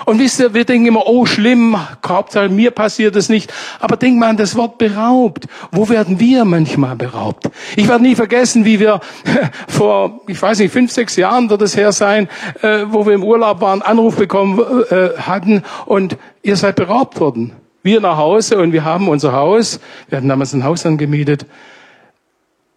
Und 0.05 0.19
wisst 0.19 0.39
ihr, 0.39 0.53
wir 0.53 0.65
denken 0.65 0.87
immer, 0.87 1.07
oh 1.07 1.25
schlimm, 1.25 1.77
Hauptsache 2.05 2.49
mir 2.49 2.71
passiert 2.71 3.15
es 3.15 3.29
nicht. 3.29 3.53
Aber 3.79 3.97
denk 3.97 4.17
mal 4.17 4.29
an 4.29 4.37
das 4.37 4.55
Wort 4.55 4.77
beraubt. 4.77 5.47
Wo 5.71 5.89
werden 5.89 6.19
wir 6.19 6.45
manchmal 6.45 6.95
beraubt? 6.95 7.49
Ich 7.75 7.87
werde 7.87 8.03
nie 8.03 8.15
vergessen, 8.15 8.65
wie 8.65 8.79
wir 8.79 8.99
vor, 9.67 10.21
ich 10.27 10.41
weiß 10.41 10.59
nicht, 10.59 10.71
fünf, 10.71 10.91
sechs 10.91 11.15
Jahren 11.15 11.49
wird 11.49 11.61
es 11.61 11.75
her 11.75 11.91
sein, 11.91 12.29
äh, 12.61 12.85
wo 12.87 13.05
wir 13.05 13.13
im 13.13 13.23
Urlaub 13.23 13.61
waren, 13.61 13.81
Anruf 13.81 14.15
bekommen 14.15 14.59
äh, 14.89 15.09
hatten 15.17 15.63
und 15.85 16.17
ihr 16.43 16.55
seid 16.55 16.75
beraubt 16.75 17.19
worden. 17.19 17.53
Wir 17.83 18.01
nach 18.01 18.17
Hause 18.17 18.57
und 18.57 18.73
wir 18.73 18.83
haben 18.83 19.07
unser 19.07 19.33
Haus, 19.33 19.79
wir 20.09 20.17
hatten 20.17 20.27
damals 20.27 20.53
ein 20.53 20.63
Haus 20.63 20.85
angemietet, 20.85 21.45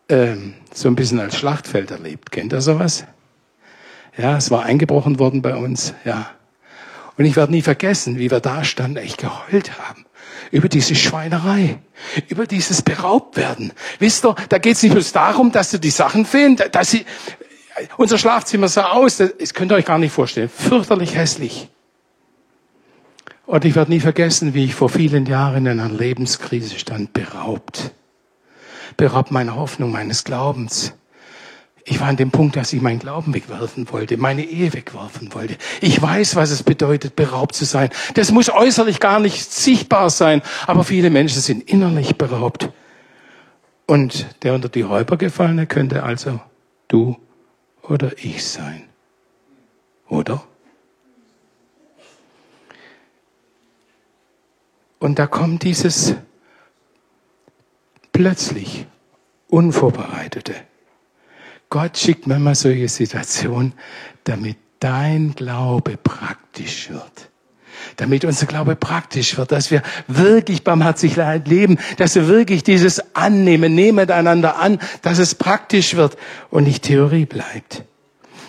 ähm, 0.09 0.55
so 0.73 0.89
ein 0.89 0.95
bisschen 0.95 1.19
als 1.21 1.37
Schlachtfeld 1.37 1.91
erlebt. 1.91 2.31
Kennt 2.31 2.53
ihr 2.53 2.61
sowas? 2.61 3.05
Ja, 4.17 4.37
es 4.37 4.51
war 4.51 4.65
eingebrochen 4.65 5.19
worden 5.19 5.43
bei 5.43 5.57
uns, 5.57 5.95
ja. 6.05 6.31
Und 7.19 7.25
ich 7.25 7.37
werde 7.37 7.53
nie 7.53 7.63
vergessen, 7.63 8.19
wie 8.19 8.31
wir 8.31 8.41
da 8.41 8.65
standen, 8.65 8.97
echt 8.97 9.19
geheult 9.19 9.79
haben. 9.79 10.07
Über 10.51 10.69
diese 10.69 10.95
Schweinerei, 10.95 11.79
über 12.29 12.47
dieses 12.47 12.83
Beraubtwerden. 12.83 13.73
Wisst 13.99 14.25
ihr, 14.25 14.35
da 14.49 14.59
geht 14.59 14.77
es 14.77 14.83
nicht 14.83 14.93
bloß 14.93 15.13
darum, 15.13 15.53
dass 15.53 15.71
dir 15.71 15.79
die 15.79 15.91
Sachen 15.91 16.27
fehlen, 16.27 16.57
dass 16.73 16.91
sie, 16.91 17.05
unser 17.97 18.19
Schlafzimmer 18.19 18.69
sah 18.69 18.91
aus, 18.91 19.17
das 19.17 19.55
könnt 19.55 19.73
ihr 19.73 19.77
euch 19.77 19.85
gar 19.85 19.99
nicht 19.99 20.13
vorstellen, 20.13 20.49
fürchterlich 20.49 21.15
hässlich. 21.15 21.69
Und 23.47 23.65
ich 23.65 23.75
werde 23.75 23.91
nie 23.91 24.01
vergessen, 24.01 24.55
wie 24.55 24.65
ich 24.65 24.75
vor 24.75 24.89
vielen 24.89 25.27
Jahren 25.27 25.67
in 25.67 25.81
einer 25.81 25.93
Lebenskrise 25.93 26.79
stand, 26.79 27.13
beraubt. 27.13 27.93
Beraubt 28.97 29.31
meiner 29.31 29.57
Hoffnung, 29.57 29.91
meines 29.91 30.25
Glaubens. 30.25 30.95
Ich 31.85 32.01
war 32.01 32.09
an 32.09 32.17
dem 32.17 32.31
Punkt, 32.31 32.55
dass 32.57 32.73
ich 32.73 32.81
meinen 32.81 33.01
Glauben 33.01 33.35
wegwerfen 33.35 33.91
wollte, 33.91 34.17
meine 34.17 34.45
Ehe 34.45 34.73
wegwerfen 34.73 35.35
wollte. 35.35 35.57
Ich 35.81 36.01
weiß, 36.01 36.37
was 36.37 36.51
es 36.51 36.63
bedeutet, 36.63 37.17
beraubt 37.17 37.55
zu 37.55 37.65
sein. 37.65 37.91
Das 38.15 38.31
muss 38.31 38.51
äußerlich 38.51 39.01
gar 39.01 39.19
nicht 39.19 39.53
sichtbar 39.53 40.11
sein, 40.11 40.43
aber 40.67 40.85
viele 40.85 41.11
Menschen 41.11 41.41
sind 41.41 41.69
innerlich 41.69 42.17
beraubt. 42.17 42.71
Und 43.87 44.27
der 44.43 44.55
unter 44.55 44.69
die 44.69 44.83
Räuber 44.83 45.17
gefallene 45.17 45.67
könnte 45.67 46.05
also 46.05 46.41
du 46.87 47.17
oder 47.83 48.13
ich 48.17 48.45
sein. 48.45 48.85
Oder? 50.09 50.45
Und 55.01 55.19
da 55.19 55.27
kommt 55.27 55.65
dieses 55.65 56.15
plötzlich 58.13 58.87
Unvorbereitete. 59.49 60.55
Gott 61.73 61.97
schickt 61.97 62.27
manchmal 62.27 62.55
solche 62.55 62.87
Situationen, 62.87 63.73
damit 64.25 64.59
dein 64.79 65.35
Glaube 65.35 65.97
praktisch 65.97 66.91
wird. 66.91 67.31
Damit 67.97 68.27
unser 68.27 68.45
Glaube 68.45 68.77
praktisch 68.77 69.39
wird, 69.39 69.53
dass 69.53 69.71
wir 69.71 69.83
wirklich 70.07 70.65
Barmherzigkeit 70.65 71.49
leben, 71.49 71.79
dass 71.97 72.15
wir 72.15 72.29
wirklich 72.29 72.63
dieses 72.63 73.17
Annehmen, 73.17 73.75
nehmen 73.75 74.11
einander 74.11 74.59
an, 74.59 74.81
dass 75.01 75.17
es 75.17 75.35
praktisch 75.35 75.97
wird 75.97 76.19
und 76.51 76.65
nicht 76.65 76.85
Theorie 76.85 77.25
bleibt. 77.25 77.85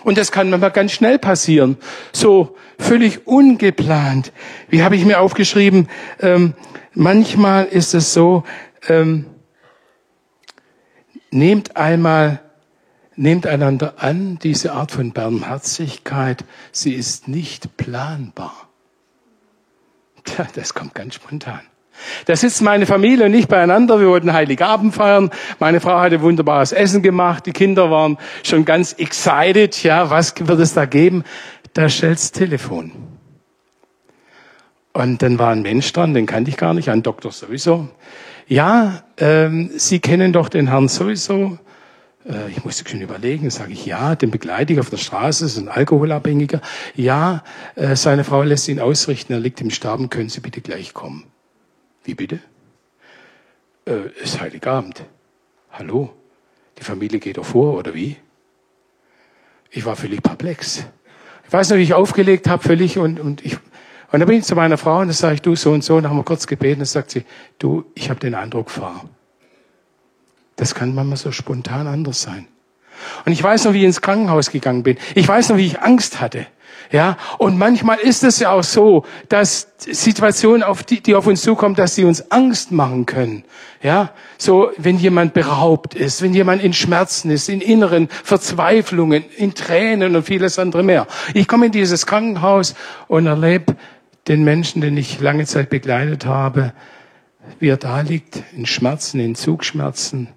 Und 0.04 0.18
das 0.18 0.34
kann 0.34 0.50
manchmal 0.50 0.72
ganz 0.72 0.92
schnell 0.92 1.18
passieren, 1.18 1.78
so 2.12 2.58
völlig 2.78 3.26
ungeplant. 3.26 4.34
Wie 4.68 4.84
habe 4.84 4.98
ich 4.98 5.06
mir 5.06 5.22
aufgeschrieben? 5.22 5.88
Ähm, 6.20 6.56
manchmal 6.94 7.68
ist 7.68 7.94
es 7.94 8.12
so, 8.12 8.44
ähm, 8.90 9.28
nehmt 11.32 11.78
einmal 11.78 12.42
Nehmt 13.16 13.46
einander 13.46 13.96
an, 13.98 14.40
diese 14.42 14.74
Art 14.74 14.92
von 14.92 15.12
Barmherzigkeit, 15.12 16.44
sie 16.72 16.94
ist 16.94 17.28
nicht 17.28 17.78
planbar. 17.78 18.68
Tja, 20.24 20.48
das 20.56 20.74
kommt 20.74 20.96
ganz 20.96 21.16
spontan. 21.16 21.62
Da 22.26 22.36
sitzt 22.36 22.62
meine 22.62 22.86
Familie 22.86 23.26
und 23.26 23.34
ich 23.34 23.48
beieinander. 23.48 24.00
Wir 24.00 24.08
wollten 24.08 24.34
Heiligabend 24.34 24.96
feiern. 24.96 25.30
Meine 25.60 25.80
Frau 25.80 26.00
hatte 26.00 26.22
wunderbares 26.22 26.72
Essen 26.72 27.04
gemacht. 27.04 27.46
Die 27.46 27.52
Kinder 27.52 27.92
waren 27.92 28.18
schon 28.42 28.66
ganz 28.66 28.94
excited. 28.94 29.84
Ja, 29.84 30.10
was 30.10 30.34
wird 30.40 30.60
es 30.60 30.74
da 30.74 30.86
geben? 30.86 31.24
Da 31.74 31.90
stellt's 31.90 32.32
Telefon. 32.32 32.92
Und 34.94 35.22
dann 35.22 35.40
war 35.40 35.52
ein 35.52 35.64
Mensch 35.64 35.92
dran, 35.92 36.14
den 36.14 36.26
kannte 36.28 36.52
ich 36.52 36.58
gar 36.58 36.74
nicht, 36.74 36.90
ein 36.90 37.02
Doktor 37.02 37.32
sowieso. 37.32 37.90
Ja, 38.48 39.04
ähm, 39.18 39.72
Sie 39.76 40.00
kennen 40.00 40.34
doch 40.34 40.50
den 40.50 40.68
Herrn 40.68 40.88
sowieso. 40.88 41.58
Äh, 42.28 42.50
ich 42.50 42.64
musste 42.64 42.88
schon 42.88 43.02
überlegen, 43.02 43.50
sage 43.50 43.74
ich, 43.74 43.86
ja, 43.86 44.16
den 44.16 44.32
begleite 44.32 44.74
ich 44.74 44.80
auf 44.80 44.90
der 44.90 44.98
Straße, 44.98 45.46
ist 45.46 45.58
ein 45.58 45.70
Alkoholabhängiger. 45.70 46.62
Ja, 46.96 47.44
äh, 47.76 47.96
seine 47.96 48.24
Frau 48.24 48.44
lässt 48.44 48.68
ihn 48.68 48.80
ausrichten, 48.80 49.34
er 49.34 49.40
liegt 49.40 49.62
im 49.62 49.70
Sterben, 49.70 50.10
können 50.10 50.30
Sie 50.30 50.40
bitte 50.40 50.62
gleich 50.62 50.94
kommen. 50.94 51.26
Wie 52.04 52.14
bitte? 52.16 52.40
Äh, 53.86 54.10
ist 54.22 54.40
Heiligabend. 54.40 55.04
Hallo? 55.72 56.14
Die 56.80 56.84
Familie 56.84 57.20
geht 57.20 57.38
doch 57.38 57.46
vor, 57.46 57.78
oder 57.78 57.94
wie? 57.94 58.18
Ich 59.70 59.86
war 59.86 59.96
völlig 59.96 60.22
perplex. 60.22 60.86
weiß 61.50 61.70
noch, 61.70 61.78
wie 61.78 61.84
ich 61.84 61.94
aufgelegt 61.94 62.48
habe, 62.48 62.64
völlig 62.64 62.98
und, 62.98 63.20
und 63.20 63.46
ich, 63.46 63.58
und 64.12 64.20
dann 64.20 64.28
bin 64.28 64.40
ich 64.40 64.46
zu 64.46 64.56
meiner 64.56 64.78
Frau 64.78 65.00
und 65.00 65.08
dann 65.08 65.14
sage 65.14 65.36
ich, 65.36 65.42
du, 65.42 65.56
so 65.56 65.72
und 65.72 65.84
so, 65.84 65.96
und 65.96 66.04
dann 66.04 66.12
haben 66.12 66.18
wir 66.18 66.24
kurz 66.24 66.48
gebeten, 66.48 66.74
und 66.74 66.80
dann 66.80 66.86
sagt 66.86 67.12
sie, 67.12 67.26
du, 67.58 67.86
ich 67.96 68.10
habe 68.10 68.20
den 68.20 68.36
Eindruck, 68.36 68.70
fahr. 68.70 69.06
Das 70.56 70.76
kann 70.76 70.94
manchmal 70.94 71.18
so 71.18 71.32
spontan 71.32 71.88
anders 71.88 72.22
sein. 72.22 72.48
Und 73.26 73.32
ich 73.32 73.42
weiß 73.42 73.66
noch, 73.66 73.74
wie 73.74 73.80
ich 73.80 73.86
ins 73.86 74.02
Krankenhaus 74.02 74.52
gegangen 74.52 74.84
bin. 74.84 74.98
Ich 75.16 75.28
weiß 75.28 75.50
noch, 75.50 75.58
wie 75.58 75.66
ich 75.66 75.82
Angst 75.82 76.22
hatte. 76.22 76.48
Ja, 76.92 77.18
und 77.40 77.58
manchmal 77.58 77.98
ist 77.98 78.24
es 78.24 78.38
ja 78.38 78.52
auch 78.52 78.64
so, 78.64 79.04
dass 79.28 79.70
Situationen, 79.80 80.62
auf 80.62 80.84
die, 80.84 81.02
die 81.02 81.16
auf 81.16 81.26
uns 81.26 81.42
zukommen, 81.42 81.74
dass 81.74 81.96
sie 81.96 82.04
uns 82.04 82.30
Angst 82.32 82.72
machen 82.72 83.08
können. 83.08 83.46
Ja, 83.82 84.12
so, 84.38 84.70
wenn 84.78 85.00
jemand 85.00 85.34
beraubt 85.34 85.96
ist, 85.96 86.22
wenn 86.22 86.36
jemand 86.36 86.62
in 86.62 86.74
Schmerzen 86.74 87.32
ist, 87.32 87.50
in 87.50 87.62
inneren 87.62 88.10
Verzweiflungen, 88.10 89.24
in 89.38 89.56
Tränen 89.56 90.16
und 90.16 90.24
vieles 90.24 90.60
andere 90.60 90.84
mehr. 90.84 91.08
Ich 91.34 91.48
komme 91.48 91.68
in 91.68 91.72
dieses 91.72 92.06
Krankenhaus 92.06 92.76
und 93.08 93.26
erlebe 93.26 93.76
den 94.28 94.44
Menschen, 94.44 94.82
den 94.82 94.96
ich 94.96 95.20
lange 95.20 95.46
Zeit 95.46 95.72
begleitet 95.72 96.28
habe, 96.28 96.74
wie 97.60 97.70
er 97.70 97.78
da 97.78 98.02
liegt, 98.02 98.44
in 98.56 98.68
Schmerzen, 98.68 99.20
in 99.20 99.34
Zugschmerzen. 99.34 100.30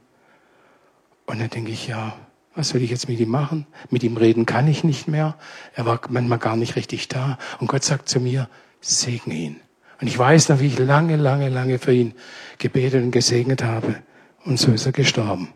Und 1.26 1.40
dann 1.40 1.50
denke 1.50 1.72
ich, 1.72 1.88
ja, 1.88 2.14
was 2.54 2.70
soll 2.70 2.82
ich 2.82 2.90
jetzt 2.90 3.08
mit 3.08 3.20
ihm 3.20 3.28
machen? 3.28 3.66
Mit 3.90 4.02
ihm 4.02 4.16
reden 4.16 4.46
kann 4.46 4.66
ich 4.66 4.82
nicht 4.82 5.08
mehr. 5.08 5.36
Er 5.74 5.84
war 5.84 6.00
manchmal 6.08 6.38
gar 6.38 6.56
nicht 6.56 6.76
richtig 6.76 7.08
da. 7.08 7.38
Und 7.58 7.66
Gott 7.66 7.84
sagt 7.84 8.08
zu 8.08 8.18
mir, 8.20 8.48
segne 8.80 9.34
ihn. 9.34 9.60
Und 10.00 10.06
ich 10.06 10.18
weiß 10.18 10.48
noch, 10.48 10.60
wie 10.60 10.68
ich 10.68 10.78
lange, 10.78 11.16
lange, 11.16 11.48
lange 11.48 11.78
für 11.78 11.92
ihn 11.92 12.14
gebetet 12.58 13.02
und 13.02 13.10
gesegnet 13.10 13.62
habe. 13.62 14.02
Und 14.44 14.58
so 14.58 14.72
ist 14.72 14.86
er 14.86 14.92
gestorben. 14.92 15.52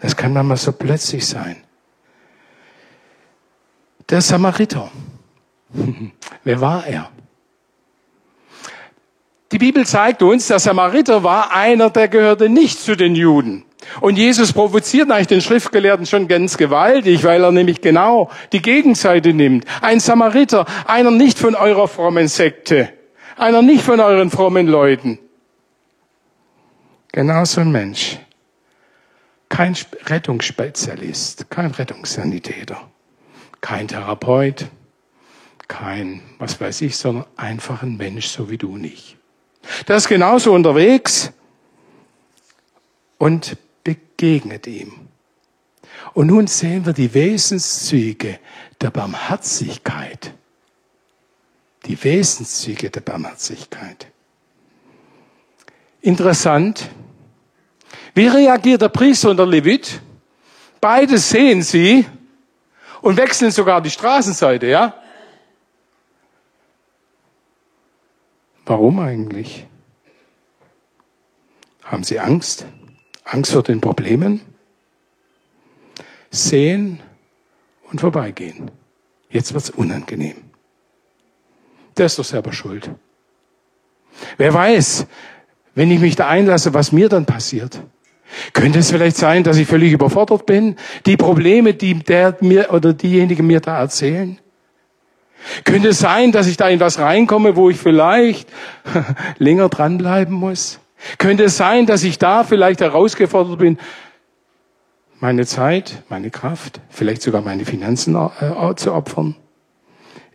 Das 0.00 0.16
kann 0.16 0.32
manchmal 0.32 0.56
so 0.56 0.72
plötzlich 0.72 1.26
sein. 1.26 1.56
Der 4.08 4.20
Samariter. 4.20 4.90
Wer 6.44 6.60
war 6.60 6.86
er? 6.86 7.10
Die 9.52 9.58
Bibel 9.58 9.86
zeigt 9.86 10.22
uns, 10.22 10.48
der 10.48 10.58
Samariter 10.58 11.22
war 11.22 11.52
einer, 11.52 11.90
der 11.90 12.08
gehörte 12.08 12.48
nicht 12.48 12.80
zu 12.80 12.96
den 12.96 13.14
Juden. 13.14 13.64
Und 14.00 14.16
Jesus 14.16 14.52
provoziert 14.52 15.10
eigentlich 15.10 15.26
den 15.28 15.40
Schriftgelehrten 15.40 16.06
schon 16.06 16.28
ganz 16.28 16.56
gewaltig, 16.56 17.24
weil 17.24 17.42
er 17.42 17.52
nämlich 17.52 17.80
genau 17.80 18.30
die 18.52 18.62
Gegenseite 18.62 19.32
nimmt. 19.32 19.64
Ein 19.80 20.00
Samariter, 20.00 20.66
einer 20.86 21.10
nicht 21.10 21.38
von 21.38 21.54
eurer 21.54 21.88
frommen 21.88 22.28
Sekte, 22.28 22.92
einer 23.36 23.62
nicht 23.62 23.82
von 23.82 24.00
euren 24.00 24.30
frommen 24.30 24.66
Leuten. 24.66 25.18
Genau 27.12 27.44
so 27.44 27.60
ein 27.60 27.70
Mensch. 27.70 28.18
Kein 29.48 29.76
Rettungsspezialist, 30.06 31.48
kein 31.48 31.70
Rettungssanitäter, 31.70 32.90
kein 33.60 33.86
Therapeut, 33.86 34.66
kein, 35.68 36.22
was 36.38 36.60
weiß 36.60 36.80
ich, 36.82 36.96
sondern 36.96 37.24
einfach 37.36 37.82
ein 37.82 37.96
Mensch, 37.96 38.26
so 38.26 38.50
wie 38.50 38.58
du 38.58 38.76
nicht. 38.76 39.16
Der 39.86 39.96
ist 39.96 40.08
genauso 40.08 40.52
unterwegs 40.52 41.32
und 43.18 43.56
begegnet 43.84 44.66
ihm. 44.66 45.08
Und 46.14 46.28
nun 46.28 46.46
sehen 46.46 46.84
wir 46.86 46.92
die 46.92 47.12
Wesenszüge 47.12 48.40
der 48.80 48.90
Barmherzigkeit. 48.90 50.34
Die 51.84 52.02
Wesenszüge 52.02 52.90
der 52.90 53.00
Barmherzigkeit. 53.00 54.06
Interessant. 56.00 56.90
Wie 58.14 58.26
reagiert 58.26 58.82
der 58.82 58.88
Priester 58.88 59.30
und 59.30 59.36
der 59.36 59.46
Levit? 59.46 60.00
Beide 60.80 61.18
sehen 61.18 61.62
sie 61.62 62.06
und 63.00 63.16
wechseln 63.16 63.50
sogar 63.50 63.80
die 63.80 63.90
Straßenseite, 63.90 64.66
ja? 64.66 64.94
Warum 68.66 68.98
eigentlich? 68.98 69.66
Haben 71.82 72.04
sie 72.04 72.18
Angst? 72.18 72.66
Angst 73.24 73.52
vor 73.52 73.62
den 73.62 73.80
Problemen, 73.80 74.40
sehen 76.30 77.00
und 77.90 78.00
vorbeigehen. 78.00 78.70
Jetzt 79.30 79.54
wird's 79.54 79.70
unangenehm. 79.70 80.36
Der 81.96 82.06
ist 82.06 82.18
doch 82.18 82.24
selber 82.24 82.52
schuld. 82.52 82.90
Wer 84.36 84.52
weiß, 84.52 85.06
wenn 85.74 85.90
ich 85.90 86.00
mich 86.00 86.16
da 86.16 86.28
einlasse, 86.28 86.74
was 86.74 86.92
mir 86.92 87.08
dann 87.08 87.26
passiert. 87.26 87.80
Könnte 88.52 88.80
es 88.80 88.90
vielleicht 88.90 89.16
sein, 89.16 89.44
dass 89.44 89.56
ich 89.56 89.66
völlig 89.66 89.92
überfordert 89.92 90.46
bin? 90.46 90.76
Die 91.06 91.16
Probleme, 91.16 91.74
die 91.74 91.94
der 91.94 92.36
mir 92.40 92.72
oder 92.72 92.92
diejenigen 92.92 93.46
mir 93.46 93.60
da 93.60 93.78
erzählen? 93.78 94.38
Könnte 95.64 95.88
es 95.88 95.98
sein, 95.98 96.32
dass 96.32 96.46
ich 96.46 96.56
da 96.56 96.68
in 96.68 96.80
was 96.80 96.98
reinkomme, 96.98 97.54
wo 97.54 97.70
ich 97.70 97.76
vielleicht 97.76 98.48
länger 99.38 99.68
dranbleiben 99.68 100.34
muss? 100.34 100.80
Könnte 101.18 101.44
es 101.44 101.56
sein, 101.56 101.86
dass 101.86 102.02
ich 102.02 102.18
da 102.18 102.44
vielleicht 102.44 102.80
herausgefordert 102.80 103.58
bin, 103.58 103.78
meine 105.20 105.46
Zeit, 105.46 106.02
meine 106.08 106.30
Kraft, 106.30 106.80
vielleicht 106.90 107.22
sogar 107.22 107.42
meine 107.42 107.64
Finanzen 107.64 108.14
äh, 108.14 108.74
zu 108.76 108.92
opfern? 108.92 109.36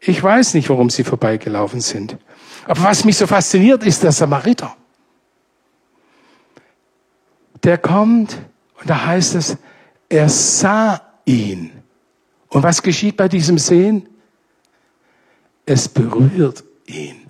Ich 0.01 0.21
weiß 0.21 0.53
nicht, 0.53 0.69
warum 0.69 0.89
sie 0.89 1.03
vorbeigelaufen 1.03 1.81
sind. 1.81 2.17
Aber 2.65 2.83
was 2.83 3.03
mich 3.03 3.17
so 3.17 3.27
fasziniert, 3.27 3.83
ist 3.83 4.03
der 4.03 4.11
Samariter. 4.11 4.75
Der 7.63 7.77
kommt 7.77 8.37
und 8.79 8.89
da 8.89 9.05
heißt 9.05 9.35
es, 9.35 9.57
er 10.07 10.29
sah 10.29 11.01
ihn. 11.25 11.71
Und 12.47 12.63
was 12.63 12.81
geschieht 12.81 13.17
bei 13.17 13.27
diesem 13.27 13.57
Sehen? 13.57 14.07
Es 15.65 15.87
berührt 15.87 16.63
ihn. 16.85 17.28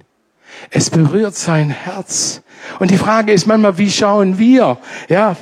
Es 0.69 0.89
berührt 0.89 1.35
sein 1.35 1.69
Herz. 1.69 2.41
Und 2.79 2.91
die 2.91 2.97
Frage 2.97 3.31
ist 3.31 3.47
manchmal, 3.47 3.77
wie 3.77 3.91
schauen 3.91 4.37
wir? 4.37 4.77
Ja. 5.07 5.35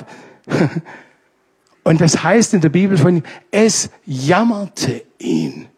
Und 1.84 2.00
das 2.00 2.22
heißt 2.22 2.54
in 2.54 2.60
der 2.60 2.68
Bibel 2.68 2.98
von 2.98 3.16
ihm, 3.16 3.22
es 3.50 3.90
jammerte 4.04 5.04
ihn. 5.18 5.68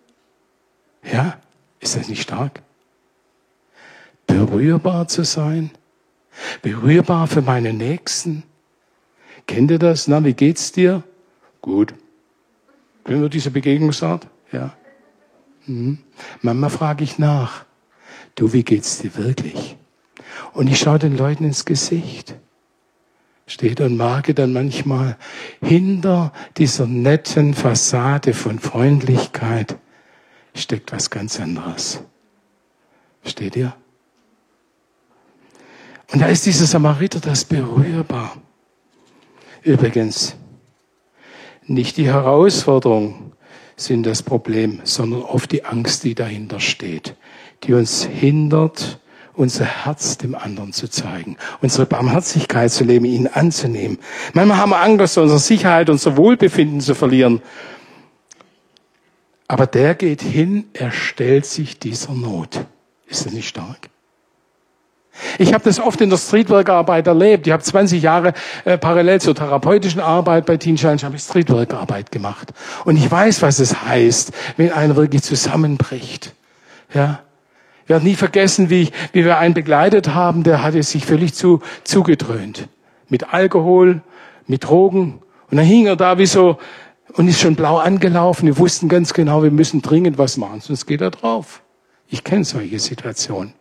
Ja, 1.13 1.39
ist 1.81 1.97
das 1.97 2.09
nicht 2.09 2.23
stark? 2.23 2.63
Berührbar 4.27 5.09
zu 5.09 5.25
sein, 5.25 5.71
berührbar 6.63 7.27
für 7.27 7.43
meine 7.43 7.73
Nächsten. 7.73 8.45
Kennt 9.47 9.71
ihr 9.71 9.79
das? 9.79 10.07
Na, 10.07 10.23
wie 10.25 10.35
geht's 10.35 10.73
dir? 10.73 11.03
Gut. 11.63 11.95
Kennen 13.05 13.23
wir 13.23 13.29
diese 13.29 13.51
Begegnungsart? 13.51 14.27
Ja. 14.53 14.75
Hm. 15.65 15.99
Manchmal 16.43 16.71
frage 16.71 17.05
ich 17.05 17.19
nach. 17.19 17.65
Du, 18.41 18.55
wie 18.55 18.65
geht's 18.65 19.01
dir 19.01 19.15
wirklich? 19.17 19.77
Und 20.55 20.67
ich 20.67 20.79
schaue 20.79 20.99
den 20.99 21.15
Leuten 21.15 21.45
ins 21.45 21.67
Gesicht. 21.67 22.37
Steht 23.47 23.83
und 23.83 23.99
merke 23.99 24.33
dann 24.33 24.55
manchmal, 24.55 25.19
hinter 25.61 26.33
dieser 26.57 26.87
netten 26.87 27.53
Fassade 27.53 28.33
von 28.33 28.59
Freundlichkeit 28.59 29.77
steckt 30.55 30.91
was 30.91 31.11
ganz 31.11 31.39
anderes. 31.39 32.03
Steht 33.27 33.57
ihr? 33.57 33.75
Und 36.11 36.23
da 36.23 36.29
ist 36.29 36.47
dieser 36.47 36.65
Samariter, 36.65 37.21
das 37.21 37.45
berührbar. 37.45 38.39
Übrigens, 39.63 40.35
nicht 41.67 41.99
die 41.99 42.07
Herausforderung 42.07 43.33
sind 43.77 44.07
das 44.07 44.23
Problem, 44.23 44.81
sondern 44.85 45.21
oft 45.21 45.53
die 45.53 45.67
Angst, 45.67 46.05
die 46.05 46.15
dahinter 46.15 46.59
steht, 46.59 47.17
die 47.63 47.75
uns 47.75 48.05
hindert, 48.05 48.99
unser 49.35 49.65
Herz 49.65 50.19
dem 50.19 50.35
anderen 50.35 50.73
zu 50.73 50.89
zeigen, 50.89 51.37
unsere 51.63 51.87
Barmherzigkeit 51.87 52.71
zu 52.71 52.85
leben, 52.85 53.05
ihn 53.05 53.27
anzunehmen. 53.27 53.99
Manchmal 54.35 54.59
haben 54.59 54.71
wir 54.71 54.81
Angst, 54.81 55.17
unsere 55.19 55.39
Sicherheit, 55.39 55.89
unser 55.89 56.17
Wohlbefinden 56.17 56.81
zu 56.81 56.95
verlieren. 56.95 57.41
Aber 59.49 59.67
der 59.67 59.95
geht 59.95 60.23
hin, 60.23 60.67
er 60.75 60.93
stellt 60.93 61.47
sich 61.47 61.79
dieser 61.79 62.13
Not. 62.13 62.67
Ist 63.09 63.27
das 63.27 63.33
nicht 63.33 63.49
stark? 63.49 63.89
Ich 65.39 65.53
habe 65.53 65.65
das 65.65 65.81
oft 65.81 66.01
in 66.01 66.11
der 66.11 66.19
Streetwork-Arbeit 66.19 67.07
erlebt. 67.07 67.47
Ich 67.47 67.53
habe 67.53 67.63
20 67.63 68.03
Jahre 68.03 68.33
äh, 68.65 68.79
parallel 68.79 69.21
zur 69.21 69.35
therapeutischen 69.35 70.01
Arbeit 70.01 70.47
bei 70.47 70.57
Teen 70.57 70.77
Challenge 70.77 71.03
habe 71.03 71.17
ich 71.17 71.23
Streetwork-Arbeit 71.23 72.13
gemacht. 72.13 72.53
Und 72.85 72.97
ich 72.97 73.11
weiß, 73.11 73.43
was 73.43 73.59
es 73.59 73.83
heißt, 73.85 74.33
wenn 74.57 74.73
einer 74.73 74.97
wirklich 74.97 75.23
zusammenbricht. 75.23 76.33
Ja, 76.95 77.21
ich 77.85 77.89
werde 77.89 78.05
nie 78.05 78.15
vergessen, 78.15 78.71
wie, 78.71 78.91
wie 79.13 79.25
wir 79.25 79.39
einen 79.39 79.55
begleitet 79.55 80.15
haben, 80.15 80.43
der 80.43 80.63
hatte 80.63 80.83
sich 80.83 81.05
völlig 81.05 81.35
zu, 81.35 81.61
zugedröhnt. 81.85 82.69
Mit 83.09 83.33
Alkohol, 83.35 84.03
mit 84.47 84.65
Drogen. 84.65 85.21
Und 85.51 85.57
dann 85.57 85.67
hing 85.67 85.87
er 85.87 85.97
da 85.97 86.19
wie 86.19 86.27
so 86.27 86.59
und 87.15 87.29
ist 87.29 87.41
schon 87.41 87.57
blau 87.57 87.79
angelaufen. 87.79 88.47
Wir 88.47 88.59
wussten 88.59 88.89
ganz 88.89 89.13
genau, 89.13 89.43
wir 89.43 89.51
müssen 89.51 89.83
dringend 89.83 90.19
was 90.19 90.37
machen, 90.37 90.61
sonst 90.61 90.87
geht 90.87 91.01
er 91.01 91.11
drauf. 91.11 91.63
Ich 92.09 92.25
kenne 92.25 92.45
solche 92.45 92.79
Situationen. 92.79 93.55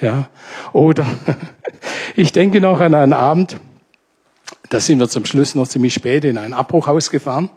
Ja. 0.00 0.28
Oder 0.72 1.06
ich 2.16 2.32
denke 2.32 2.60
noch 2.60 2.80
an 2.80 2.94
einen 2.94 3.12
Abend, 3.12 3.56
da 4.70 4.80
sind 4.80 4.98
wir 4.98 5.08
zum 5.08 5.24
Schluss 5.24 5.54
noch 5.54 5.68
ziemlich 5.68 5.94
spät 5.94 6.24
in 6.24 6.38
ein 6.38 6.52
Abbruchhaus 6.52 7.10
gefahren. 7.10 7.50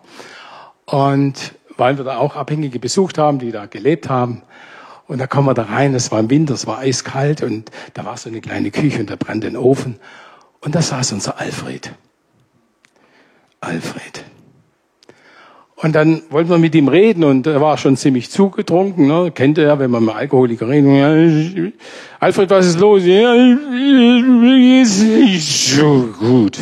Und 0.85 1.55
weil 1.77 1.97
wir 1.97 2.05
da 2.05 2.17
auch 2.17 2.35
Abhängige 2.35 2.79
besucht 2.79 3.17
haben, 3.17 3.39
die 3.39 3.51
da 3.51 3.65
gelebt 3.65 4.09
haben. 4.09 4.43
Und 5.07 5.19
da 5.19 5.27
kommen 5.27 5.47
wir 5.47 5.53
da 5.53 5.63
rein, 5.63 5.93
es 5.95 6.11
war 6.11 6.19
im 6.19 6.29
Winter, 6.29 6.53
es 6.53 6.67
war 6.67 6.79
eiskalt 6.79 7.41
und 7.41 7.71
da 7.93 8.03
war 8.03 8.17
so 8.17 8.29
eine 8.29 8.41
kleine 8.41 8.71
Küche 8.71 8.99
und 8.99 9.09
da 9.09 9.15
brannte 9.15 9.47
ein 9.47 9.55
Ofen. 9.55 9.97
Und 10.59 10.75
da 10.75 10.81
saß 10.81 11.13
unser 11.13 11.39
Alfred. 11.39 11.93
Alfred. 13.61 14.25
Und 15.75 15.93
dann 15.93 16.23
wollten 16.31 16.49
wir 16.49 16.57
mit 16.57 16.73
ihm 16.73 16.87
reden 16.87 17.23
und 17.23 17.45
er 17.45 17.61
war 17.61 17.77
schon 17.77 17.95
ziemlich 17.97 18.31
zugetrunken. 18.31 19.07
Ne? 19.07 19.31
Kennt 19.31 19.59
er, 19.59 19.77
wenn 19.77 19.91
man 19.91 20.03
mit 20.03 20.15
Alkoholiker 20.15 20.67
redet. 20.67 21.55
Ja, 21.55 21.71
Alfred, 22.19 22.49
was 22.49 22.65
ist 22.65 22.79
los? 22.79 23.03
Ja, 23.05 23.33
ist 23.35 25.03
nicht 25.03 25.75
so 25.75 26.09
gut. 26.19 26.57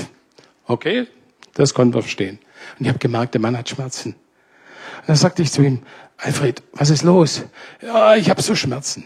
Okay, 0.67 1.07
das 1.53 1.73
konnten 1.73 1.93
wir 1.93 2.01
verstehen. 2.01 2.39
Und 2.77 2.85
ich 2.85 2.89
habe 2.89 2.99
gemerkt, 2.99 3.33
der 3.33 3.41
Mann 3.41 3.57
hat 3.57 3.69
Schmerzen. 3.69 4.15
Und 4.99 5.07
dann 5.07 5.15
sagte 5.15 5.43
ich 5.43 5.51
zu 5.51 5.61
ihm, 5.61 5.79
Alfred, 6.17 6.63
was 6.73 6.89
ist 6.89 7.03
los? 7.03 7.43
Ja, 7.81 8.15
ich 8.15 8.29
habe 8.29 8.41
so 8.41 8.55
Schmerzen. 8.55 9.05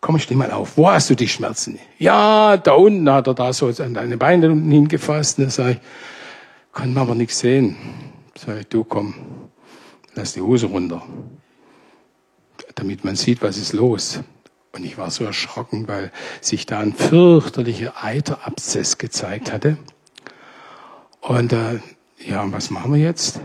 Komm, 0.00 0.18
steh 0.18 0.34
mal 0.34 0.50
auf. 0.50 0.76
Wo 0.76 0.90
hast 0.90 1.10
du 1.10 1.14
die 1.14 1.28
Schmerzen? 1.28 1.78
Ja, 1.98 2.56
da 2.56 2.72
unten 2.72 3.10
hat 3.10 3.26
er 3.26 3.34
da 3.34 3.52
so 3.52 3.66
an 3.66 3.94
deine 3.94 4.16
Beine 4.16 4.48
hingefasst. 4.48 5.38
Und 5.38 5.44
dann 5.44 5.50
sage 5.50 5.72
ich, 5.72 5.78
konnte 6.72 6.90
man 6.90 7.02
aber 7.04 7.14
nichts 7.14 7.38
sehen. 7.38 7.76
Sag 8.36 8.60
ich, 8.60 8.68
du 8.68 8.84
komm, 8.84 9.14
lass 10.14 10.34
die 10.34 10.42
Hose 10.42 10.66
runter, 10.66 11.02
damit 12.74 13.04
man 13.04 13.16
sieht, 13.16 13.42
was 13.42 13.56
ist 13.56 13.72
los. 13.72 14.20
Und 14.72 14.84
ich 14.84 14.98
war 14.98 15.10
so 15.10 15.24
erschrocken, 15.24 15.88
weil 15.88 16.12
sich 16.42 16.66
da 16.66 16.80
ein 16.80 16.92
fürchterlicher 16.92 18.04
Eiterabszess 18.04 18.98
gezeigt 18.98 19.50
hatte. 19.50 19.78
Und 21.20 21.52
äh, 21.52 21.80
ja, 22.18 22.44
was 22.52 22.70
machen 22.70 22.92
wir 22.92 23.00
jetzt? 23.00 23.40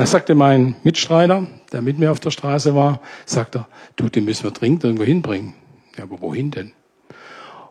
Dann 0.00 0.06
sagte 0.06 0.34
mein 0.34 0.76
Mitstreiter, 0.82 1.46
der 1.72 1.82
mit 1.82 1.98
mir 1.98 2.10
auf 2.10 2.20
der 2.20 2.30
Straße 2.30 2.74
war, 2.74 3.02
sagt 3.26 3.54
er, 3.54 3.68
du, 3.96 4.08
den 4.08 4.24
müssen 4.24 4.44
wir 4.44 4.50
dringend 4.50 4.82
irgendwo 4.82 5.04
hinbringen. 5.04 5.52
Ja, 5.98 6.04
aber 6.04 6.22
wohin 6.22 6.50
denn? 6.50 6.72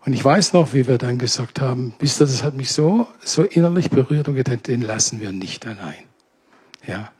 Und 0.06 0.14
ich 0.14 0.24
weiß 0.24 0.54
noch, 0.54 0.76
wie 0.76 0.88
wir 0.88 1.00
dann 1.00 1.18
gesagt 1.18 1.60
haben, 1.60 1.96
wisst 1.98 2.22
ihr, 2.22 2.28
das 2.28 2.44
hat 2.44 2.54
mich 2.54 2.72
so, 2.72 3.08
so 3.20 3.42
innerlich 3.42 3.90
berührt 3.90 4.28
und 4.28 4.36
gedacht, 4.36 4.68
den 4.68 4.84
lassen 4.84 5.20
wir 5.20 5.32
nicht 5.32 5.66
allein. 5.66 6.04
Ja. 6.86 7.12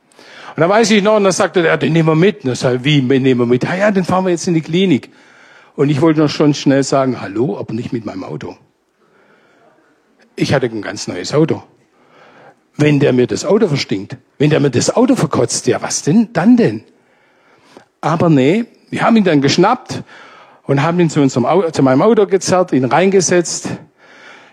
Und 0.54 0.60
dann 0.60 0.70
weiß 0.70 0.88
ich 0.92 1.02
noch, 1.02 1.16
und 1.16 1.24
dann 1.24 1.32
sagte 1.32 1.66
er, 1.66 1.76
den 1.76 1.92
nehmen 1.92 2.10
wir 2.10 2.14
mit. 2.14 2.44
Und 2.44 2.62
dann 2.62 2.76
ich, 2.76 2.84
wie, 2.84 3.02
den 3.02 3.24
nehmen 3.24 3.40
wir 3.40 3.46
mit? 3.46 3.64
Ja, 3.64 3.74
ja, 3.74 3.90
den 3.90 4.04
fahren 4.04 4.26
wir 4.26 4.30
jetzt 4.30 4.46
in 4.46 4.54
die 4.54 4.60
Klinik. 4.60 5.10
Und 5.74 5.88
ich 5.88 6.00
wollte 6.00 6.20
noch 6.20 6.30
schon 6.30 6.54
schnell 6.54 6.84
sagen, 6.84 7.20
hallo, 7.20 7.58
aber 7.58 7.74
nicht 7.74 7.92
mit 7.92 8.04
meinem 8.04 8.22
Auto. 8.22 8.56
Ich 10.36 10.54
hatte 10.54 10.66
ein 10.66 10.82
ganz 10.82 11.08
neues 11.08 11.34
Auto. 11.34 11.64
Wenn 12.80 12.98
der 12.98 13.12
mir 13.12 13.26
das 13.26 13.44
Auto 13.44 13.68
verstinkt, 13.68 14.16
wenn 14.38 14.48
der 14.48 14.58
mir 14.58 14.70
das 14.70 14.96
Auto 14.96 15.14
verkotzt, 15.14 15.66
ja, 15.66 15.82
was 15.82 16.02
denn, 16.02 16.32
dann 16.32 16.56
denn? 16.56 16.82
Aber 18.00 18.30
nee, 18.30 18.64
wir 18.88 19.02
haben 19.02 19.16
ihn 19.16 19.24
dann 19.24 19.42
geschnappt 19.42 20.02
und 20.64 20.82
haben 20.82 20.98
ihn 20.98 21.10
zu, 21.10 21.20
unserem 21.20 21.44
Auto, 21.44 21.70
zu 21.70 21.82
meinem 21.82 22.00
Auto 22.00 22.26
gezerrt, 22.26 22.72
ihn 22.72 22.86
reingesetzt. 22.86 23.68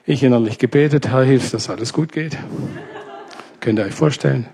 Ich 0.05 0.23
innerlich 0.23 0.57
gebetet, 0.57 1.07
Herr, 1.07 1.23
hilf, 1.23 1.51
dass 1.51 1.69
alles 1.69 1.93
gut 1.93 2.11
geht. 2.11 2.37
Könnt 3.61 3.79
ihr 3.79 3.85
euch 3.85 3.93
vorstellen? 3.93 4.47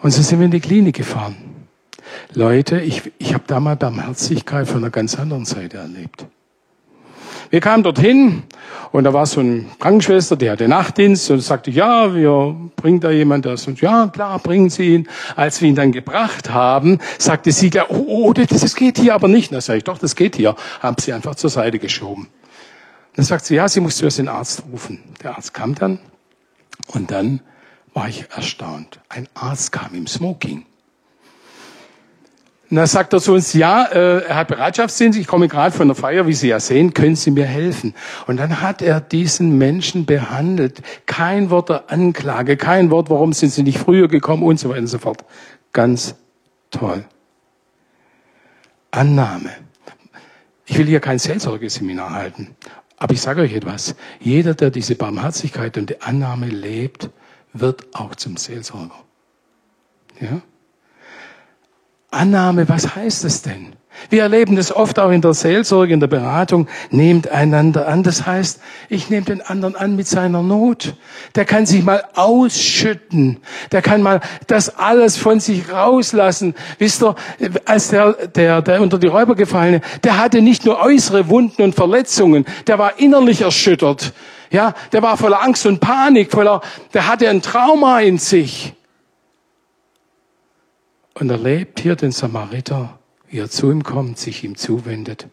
Und 0.00 0.12
so 0.12 0.22
sind 0.22 0.38
wir 0.38 0.44
in 0.44 0.52
die 0.52 0.60
Klinik 0.60 0.94
gefahren. 0.94 1.36
Leute, 2.32 2.80
ich, 2.80 3.10
ich 3.18 3.34
habe 3.34 3.44
da 3.46 3.58
mal 3.58 3.74
Barmherzigkeit 3.74 4.68
von 4.68 4.78
einer 4.78 4.90
ganz 4.90 5.18
anderen 5.18 5.44
Seite 5.44 5.78
erlebt. 5.78 6.26
Wir 7.50 7.60
kamen 7.60 7.82
dorthin 7.82 8.42
und 8.92 9.04
da 9.04 9.12
war 9.12 9.26
so 9.26 9.40
eine 9.40 9.64
Krankenschwester, 9.78 10.36
die 10.36 10.50
hatte 10.50 10.68
Nachtdienst 10.68 11.30
und 11.30 11.40
sagte, 11.40 11.70
ja, 11.70 12.14
wir 12.14 12.56
bringen 12.76 13.00
da 13.00 13.10
jemand 13.10 13.44
das. 13.44 13.66
Und 13.66 13.80
ja, 13.80 14.08
klar, 14.08 14.38
bringen 14.38 14.70
Sie 14.70 14.94
ihn. 14.94 15.08
Als 15.36 15.60
wir 15.60 15.68
ihn 15.68 15.74
dann 15.74 15.92
gebracht 15.92 16.50
haben, 16.50 16.98
sagte 17.18 17.52
sie, 17.52 17.70
oh, 17.88 18.04
oh, 18.06 18.32
das, 18.32 18.48
das 18.48 18.74
geht 18.74 18.98
hier 18.98 19.14
aber 19.14 19.28
nicht. 19.28 19.52
Da 19.52 19.60
sage 19.60 19.78
ich, 19.78 19.84
doch, 19.84 19.98
das 19.98 20.16
geht 20.16 20.36
hier. 20.36 20.56
Haben 20.80 20.96
sie 20.98 21.12
einfach 21.12 21.34
zur 21.34 21.50
Seite 21.50 21.78
geschoben. 21.78 22.28
Dann 23.16 23.24
sagt 23.24 23.44
sie, 23.44 23.54
ja, 23.56 23.68
sie 23.68 23.80
muss 23.80 23.96
zuerst 23.96 24.18
den 24.18 24.28
Arzt 24.28 24.64
rufen. 24.70 25.00
Der 25.22 25.36
Arzt 25.36 25.54
kam 25.54 25.74
dann 25.74 25.98
und 26.88 27.10
dann 27.10 27.40
war 27.92 28.08
ich 28.08 28.26
erstaunt. 28.34 29.00
Ein 29.08 29.28
Arzt 29.34 29.70
kam 29.72 29.94
im 29.94 30.06
Smoking. 30.06 30.66
Und 32.74 32.78
dann 32.78 32.88
sagt 32.88 33.12
er 33.12 33.20
zu 33.20 33.34
uns, 33.34 33.52
ja, 33.52 33.84
äh, 33.84 34.24
er 34.24 34.34
hat 34.34 34.48
Bereitschaftsdienst, 34.48 35.16
ich 35.16 35.28
komme 35.28 35.46
gerade 35.46 35.72
von 35.72 35.86
der 35.86 35.94
Feier, 35.94 36.26
wie 36.26 36.32
Sie 36.32 36.48
ja 36.48 36.58
sehen, 36.58 36.92
können 36.92 37.14
Sie 37.14 37.30
mir 37.30 37.46
helfen? 37.46 37.94
Und 38.26 38.38
dann 38.38 38.62
hat 38.62 38.82
er 38.82 39.00
diesen 39.00 39.56
Menschen 39.58 40.06
behandelt. 40.06 40.82
Kein 41.06 41.50
Wort 41.50 41.68
der 41.68 41.92
Anklage, 41.92 42.56
kein 42.56 42.90
Wort, 42.90 43.10
warum 43.10 43.32
sind 43.32 43.50
Sie 43.50 43.62
nicht 43.62 43.78
früher 43.78 44.08
gekommen 44.08 44.42
und 44.42 44.58
so 44.58 44.70
weiter 44.70 44.80
und 44.80 44.86
so 44.88 44.98
fort. 44.98 45.24
Ganz 45.72 46.16
toll. 46.72 47.04
Annahme. 48.90 49.50
Ich 50.66 50.76
will 50.76 50.86
hier 50.86 50.98
kein 50.98 51.20
Seelsorgeseminar 51.20 52.10
halten, 52.10 52.56
aber 52.96 53.14
ich 53.14 53.20
sage 53.20 53.42
euch 53.42 53.54
etwas. 53.54 53.94
Jeder, 54.18 54.54
der 54.54 54.72
diese 54.72 54.96
Barmherzigkeit 54.96 55.78
und 55.78 55.90
die 55.90 56.02
Annahme 56.02 56.48
lebt, 56.48 57.08
wird 57.52 57.94
auch 57.94 58.16
zum 58.16 58.36
Seelsorger. 58.36 58.98
Ja? 60.20 60.42
Annahme, 62.14 62.68
was 62.68 62.94
heißt 62.96 63.24
es 63.24 63.42
denn? 63.42 63.74
Wir 64.10 64.22
erleben 64.22 64.56
das 64.56 64.74
oft 64.74 64.98
auch 64.98 65.10
in 65.10 65.20
der 65.20 65.34
Seelsorge, 65.34 65.94
in 65.94 66.00
der 66.00 66.08
Beratung. 66.08 66.68
Nehmt 66.90 67.28
einander 67.28 67.88
an. 67.88 68.02
Das 68.02 68.26
heißt, 68.26 68.60
ich 68.88 69.08
nehme 69.08 69.24
den 69.24 69.40
anderen 69.40 69.76
an 69.76 69.96
mit 69.96 70.06
seiner 70.06 70.42
Not. 70.42 70.94
Der 71.34 71.44
kann 71.44 71.64
sich 71.64 71.82
mal 71.82 72.04
ausschütten. 72.14 73.38
Der 73.72 73.82
kann 73.82 74.02
mal 74.02 74.20
das 74.46 74.78
alles 74.78 75.16
von 75.16 75.40
sich 75.40 75.70
rauslassen. 75.70 76.54
Wisst 76.78 77.02
ihr, 77.02 77.14
als 77.64 77.88
der, 77.88 78.12
der, 78.12 78.62
der 78.62 78.82
unter 78.82 78.98
die 78.98 79.06
Räuber 79.06 79.34
gefallene, 79.36 79.80
der 80.02 80.18
hatte 80.18 80.42
nicht 80.42 80.64
nur 80.64 80.80
äußere 80.80 81.28
Wunden 81.28 81.62
und 81.62 81.74
Verletzungen. 81.74 82.44
Der 82.66 82.78
war 82.78 82.98
innerlich 82.98 83.40
erschüttert. 83.40 84.12
Ja, 84.50 84.74
der 84.92 85.02
war 85.02 85.16
voller 85.16 85.42
Angst 85.42 85.66
und 85.66 85.80
Panik, 85.80 86.30
voller, 86.30 86.60
der 86.92 87.08
hatte 87.08 87.28
ein 87.28 87.42
Trauma 87.42 88.00
in 88.00 88.18
sich. 88.18 88.74
Und 91.14 91.30
er 91.30 91.38
lebt 91.38 91.80
hier 91.80 91.96
den 91.96 92.10
Samariter, 92.10 92.98
wie 93.28 93.38
er 93.38 93.48
zu 93.48 93.70
ihm 93.70 93.84
kommt, 93.84 94.18
sich 94.18 94.42
ihm 94.44 94.56
zuwendet, 94.56 95.28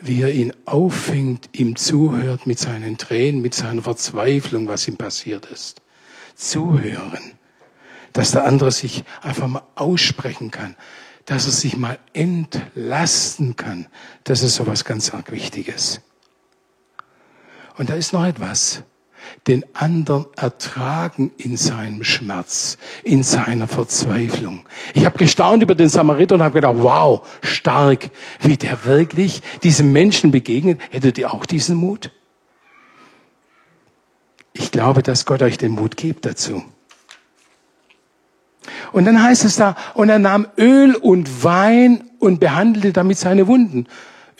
wie 0.00 0.22
er 0.22 0.32
ihn 0.32 0.52
auffängt, 0.66 1.48
ihm 1.52 1.76
zuhört 1.76 2.46
mit 2.46 2.58
seinen 2.58 2.98
Tränen, 2.98 3.42
mit 3.42 3.54
seiner 3.54 3.82
Verzweiflung, 3.82 4.68
was 4.68 4.86
ihm 4.86 4.96
passiert 4.96 5.46
ist. 5.46 5.80
Zuhören, 6.34 7.32
dass 8.12 8.32
der 8.32 8.44
andere 8.44 8.70
sich 8.72 9.04
einfach 9.22 9.46
mal 9.46 9.62
aussprechen 9.74 10.50
kann, 10.50 10.76
dass 11.24 11.46
er 11.46 11.52
sich 11.52 11.76
mal 11.76 11.98
entlasten 12.12 13.56
kann. 13.56 13.86
Das 14.24 14.42
ist 14.42 14.54
sowas 14.54 14.84
ganz 14.84 15.12
arg 15.12 15.32
Wichtiges. 15.32 16.00
Und 17.76 17.88
da 17.88 17.94
ist 17.94 18.12
noch 18.12 18.24
etwas. 18.24 18.82
Den 19.46 19.64
anderen 19.74 20.26
ertragen 20.36 21.30
in 21.36 21.56
seinem 21.56 22.04
Schmerz, 22.04 22.78
in 23.04 23.22
seiner 23.22 23.68
Verzweiflung. 23.68 24.66
Ich 24.94 25.04
habe 25.04 25.18
gestaunt 25.18 25.62
über 25.62 25.74
den 25.74 25.88
Samariter 25.88 26.34
und 26.34 26.42
habe 26.42 26.54
gedacht, 26.54 26.76
wow, 26.78 27.26
stark, 27.42 28.10
wie 28.40 28.56
der 28.56 28.84
wirklich 28.84 29.42
diesem 29.62 29.92
Menschen 29.92 30.30
begegnet. 30.30 30.80
Hättet 30.90 31.18
ihr 31.18 31.32
auch 31.32 31.46
diesen 31.46 31.76
Mut? 31.76 32.10
Ich 34.52 34.70
glaube, 34.70 35.02
dass 35.02 35.26
Gott 35.26 35.42
euch 35.42 35.58
den 35.58 35.72
Mut 35.72 35.96
gibt 35.96 36.26
dazu. 36.26 36.62
Und 38.92 39.04
dann 39.04 39.22
heißt 39.22 39.44
es 39.44 39.56
da, 39.56 39.76
und 39.94 40.08
er 40.08 40.18
nahm 40.18 40.46
Öl 40.58 40.94
und 40.96 41.44
Wein 41.44 42.10
und 42.18 42.40
behandelte 42.40 42.92
damit 42.92 43.18
seine 43.18 43.46
Wunden. 43.46 43.86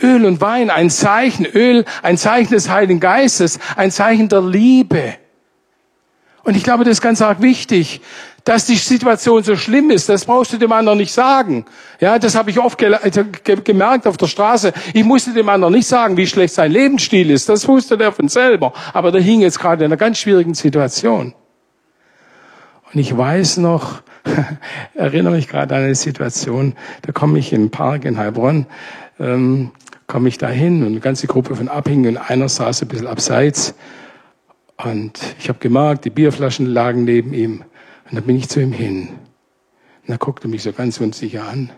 Öl 0.02 0.24
und 0.24 0.40
Wein, 0.40 0.70
ein 0.70 0.90
Zeichen, 0.90 1.46
Öl, 1.46 1.84
ein 2.02 2.16
Zeichen 2.16 2.52
des 2.52 2.68
Heiligen 2.68 3.00
Geistes, 3.00 3.58
ein 3.76 3.90
Zeichen 3.90 4.28
der 4.28 4.42
Liebe. 4.42 5.14
Und 6.42 6.56
ich 6.56 6.64
glaube, 6.64 6.84
das 6.84 6.92
ist 6.92 7.00
ganz 7.02 7.20
arg 7.20 7.42
wichtig, 7.42 8.00
dass 8.44 8.66
die 8.66 8.76
Situation 8.76 9.42
so 9.42 9.56
schlimm 9.56 9.90
ist. 9.90 10.08
Das 10.08 10.24
brauchst 10.24 10.52
du 10.52 10.56
dem 10.56 10.72
anderen 10.72 10.98
nicht 10.98 11.12
sagen. 11.12 11.66
Ja, 12.00 12.18
das 12.18 12.34
habe 12.34 12.50
ich 12.50 12.58
oft 12.58 12.78
ge 12.78 12.96
ge 13.44 13.56
gemerkt 13.62 14.06
auf 14.06 14.16
der 14.16 14.26
Straße. 14.26 14.72
Ich 14.94 15.04
musste 15.04 15.32
dem 15.32 15.48
anderen 15.48 15.74
nicht 15.74 15.86
sagen, 15.86 16.16
wie 16.16 16.26
schlecht 16.26 16.54
sein 16.54 16.72
Lebensstil 16.72 17.30
ist. 17.30 17.48
Das 17.48 17.68
wusste 17.68 17.98
der 17.98 18.12
von 18.12 18.28
selber. 18.28 18.72
Aber 18.92 19.12
der 19.12 19.20
hing 19.20 19.40
jetzt 19.42 19.58
gerade 19.58 19.84
in 19.84 19.90
einer 19.90 19.98
ganz 19.98 20.18
schwierigen 20.18 20.54
Situation. 20.54 21.34
Und 22.92 22.98
ich 22.98 23.16
weiß 23.16 23.58
noch, 23.58 24.02
erinnere 24.94 25.34
mich 25.34 25.48
gerade 25.48 25.74
an 25.74 25.82
eine 25.84 25.94
Situation, 25.94 26.74
da 27.02 27.12
komme 27.12 27.38
ich 27.38 27.52
im 27.52 27.70
Park 27.70 28.04
in 28.04 28.18
Heilbronn, 28.18 28.66
ähm, 29.20 29.70
komme 30.06 30.28
ich 30.28 30.38
da 30.38 30.48
hin 30.48 30.80
und 30.80 30.88
eine 30.88 31.00
ganze 31.00 31.28
Gruppe 31.28 31.54
von 31.54 31.68
Abhängigen 31.68 32.16
und 32.16 32.30
einer 32.30 32.48
saß 32.48 32.82
ein 32.82 32.88
bisschen 32.88 33.06
abseits 33.06 33.74
und 34.76 35.20
ich 35.38 35.48
habe 35.48 35.58
gemerkt, 35.58 36.04
die 36.04 36.10
Bierflaschen 36.10 36.66
lagen 36.66 37.04
neben 37.04 37.32
ihm 37.32 37.64
und 38.10 38.16
dann 38.16 38.24
bin 38.24 38.36
ich 38.36 38.48
zu 38.48 38.60
ihm 38.60 38.72
hin. 38.72 39.10
Und 40.06 40.14
er 40.14 40.18
guckte 40.18 40.48
mich 40.48 40.62
so 40.62 40.72
ganz 40.72 40.98
unsicher 41.00 41.46
an 41.46 41.70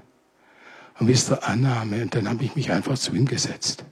und 0.99 1.09
wisst 1.09 1.31
ihr, 1.31 1.47
Annahme 1.47 2.03
und 2.03 2.15
dann 2.15 2.29
habe 2.29 2.45
ich 2.45 2.55
mich 2.57 2.71
einfach 2.71 2.95
zu 2.95 3.13
ihm 3.15 3.27
gesetzt. 3.27 3.85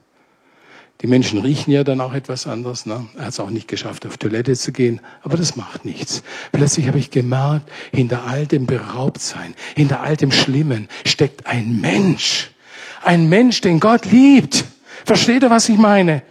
Die 1.00 1.06
Menschen 1.06 1.40
riechen 1.40 1.72
ja 1.72 1.82
dann 1.82 2.00
auch 2.02 2.12
etwas 2.12 2.46
anders. 2.46 2.84
Ne? 2.84 3.06
Er 3.16 3.22
hat 3.22 3.32
es 3.32 3.40
auch 3.40 3.48
nicht 3.48 3.68
geschafft, 3.68 4.06
auf 4.06 4.18
Toilette 4.18 4.54
zu 4.54 4.70
gehen, 4.70 5.00
aber 5.22 5.38
das 5.38 5.56
macht 5.56 5.86
nichts. 5.86 6.22
Plötzlich 6.52 6.86
habe 6.88 6.98
ich 6.98 7.10
gemerkt, 7.10 7.70
hinter 7.90 8.26
all 8.26 8.46
dem 8.46 8.66
Beraubtsein, 8.66 9.54
hinter 9.74 10.02
all 10.02 10.16
dem 10.16 10.30
Schlimmen 10.30 10.88
steckt 11.06 11.46
ein 11.46 11.80
Mensch. 11.80 12.50
Ein 13.10 13.28
Mensch, 13.28 13.60
den 13.60 13.80
Gott 13.80 14.04
liebt. 14.04 14.64
Versteht 15.04 15.42
ihr, 15.42 15.50
was 15.50 15.68
ich 15.68 15.76
meine? 15.76 16.22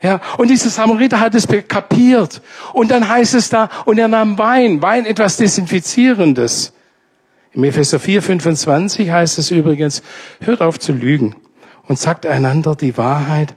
Ja, 0.00 0.22
und 0.38 0.48
dieser 0.48 0.70
Samariter 0.70 1.20
hat 1.20 1.34
es 1.34 1.46
kapiert. 1.46 2.40
Und 2.72 2.90
dann 2.90 3.06
heißt 3.06 3.34
es 3.34 3.50
da, 3.50 3.68
und 3.84 3.98
er 3.98 4.08
nahm 4.08 4.38
Wein, 4.38 4.80
Wein 4.80 5.04
etwas 5.04 5.36
Desinfizierendes. 5.36 6.72
Im 7.52 7.62
Epheser 7.62 8.00
4, 8.00 8.22
25 8.22 9.10
heißt 9.10 9.38
es 9.38 9.50
übrigens, 9.50 10.02
hört 10.40 10.62
auf 10.62 10.80
zu 10.80 10.92
lügen 10.92 11.36
und 11.88 11.98
sagt 11.98 12.24
einander 12.24 12.74
die 12.74 12.96
Wahrheit, 12.96 13.54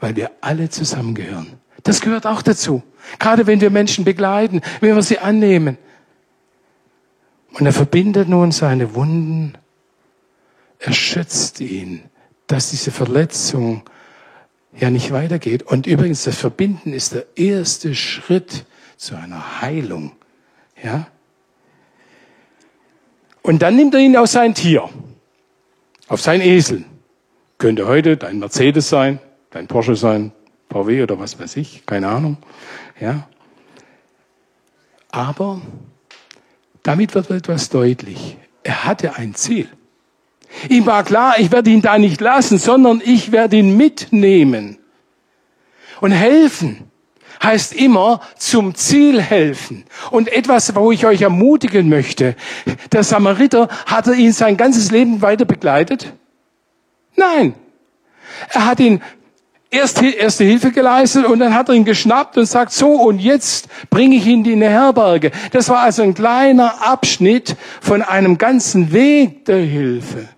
weil 0.00 0.16
wir 0.16 0.30
alle 0.40 0.70
zusammengehören. 0.70 1.58
Das 1.82 2.00
gehört 2.00 2.26
auch 2.26 2.40
dazu. 2.40 2.82
Gerade 3.18 3.46
wenn 3.46 3.60
wir 3.60 3.68
Menschen 3.68 4.06
begleiten, 4.06 4.62
wenn 4.80 4.96
wir 4.96 5.02
sie 5.02 5.18
annehmen. 5.18 5.76
Und 7.52 7.66
er 7.66 7.74
verbindet 7.74 8.30
nun 8.30 8.50
seine 8.50 8.94
Wunden. 8.94 9.58
Er 10.84 10.92
schützt 10.92 11.60
ihn, 11.60 12.02
dass 12.48 12.70
diese 12.70 12.90
Verletzung 12.90 13.82
ja 14.76 14.90
nicht 14.90 15.12
weitergeht. 15.12 15.62
Und 15.62 15.86
übrigens, 15.86 16.24
das 16.24 16.36
Verbinden 16.36 16.92
ist 16.92 17.14
der 17.14 17.24
erste 17.36 17.94
Schritt 17.94 18.64
zu 18.96 19.14
einer 19.14 19.60
Heilung. 19.60 20.12
Ja? 20.82 21.06
Und 23.42 23.62
dann 23.62 23.76
nimmt 23.76 23.94
er 23.94 24.00
ihn 24.00 24.16
auf 24.16 24.26
sein 24.26 24.54
Tier, 24.54 24.88
auf 26.08 26.20
sein 26.20 26.40
Esel. 26.40 26.84
Könnte 27.58 27.86
heute 27.86 28.16
dein 28.16 28.40
Mercedes 28.40 28.88
sein, 28.88 29.20
dein 29.50 29.68
Porsche 29.68 29.94
sein, 29.94 30.32
VW 30.68 31.04
oder 31.04 31.20
was 31.20 31.38
weiß 31.38 31.56
ich, 31.58 31.86
keine 31.86 32.08
Ahnung. 32.08 32.38
Ja. 32.98 33.28
Aber 35.12 35.62
damit 36.82 37.14
wird 37.14 37.30
etwas 37.30 37.68
deutlich. 37.68 38.36
Er 38.64 38.84
hatte 38.84 39.14
ein 39.14 39.36
Ziel. 39.36 39.68
Ihm 40.68 40.86
war 40.86 41.04
klar, 41.04 41.34
ich 41.38 41.50
werde 41.50 41.70
ihn 41.70 41.82
da 41.82 41.98
nicht 41.98 42.20
lassen, 42.20 42.58
sondern 42.58 43.02
ich 43.04 43.32
werde 43.32 43.56
ihn 43.56 43.76
mitnehmen. 43.76 44.78
Und 46.00 46.12
helfen 46.12 46.90
heißt 47.42 47.74
immer 47.74 48.20
zum 48.36 48.74
Ziel 48.74 49.20
helfen. 49.20 49.84
Und 50.10 50.32
etwas, 50.32 50.74
wo 50.74 50.92
ich 50.92 51.06
euch 51.06 51.22
ermutigen 51.22 51.88
möchte. 51.88 52.36
Der 52.92 53.02
Samariter, 53.02 53.68
hat 53.86 54.06
er 54.06 54.14
ihn 54.14 54.32
sein 54.32 54.56
ganzes 54.56 54.90
Leben 54.90 55.22
weiter 55.22 55.44
begleitet? 55.44 56.12
Nein. 57.16 57.54
Er 58.50 58.66
hat 58.66 58.80
ihn 58.80 59.02
erst 59.70 60.02
erste 60.02 60.44
Hilfe 60.44 60.70
geleistet 60.70 61.26
und 61.26 61.38
dann 61.38 61.54
hat 61.54 61.68
er 61.68 61.74
ihn 61.74 61.84
geschnappt 61.84 62.36
und 62.36 62.46
sagt, 62.46 62.72
so 62.72 62.92
und 62.92 63.18
jetzt 63.18 63.68
bringe 63.90 64.16
ich 64.16 64.26
ihn 64.26 64.44
in 64.44 64.62
eine 64.62 64.70
Herberge. 64.70 65.32
Das 65.50 65.68
war 65.68 65.80
also 65.80 66.02
ein 66.02 66.14
kleiner 66.14 66.86
Abschnitt 66.86 67.56
von 67.80 68.02
einem 68.02 68.38
ganzen 68.38 68.92
Weg 68.92 69.46
der 69.46 69.58
Hilfe. 69.58 70.28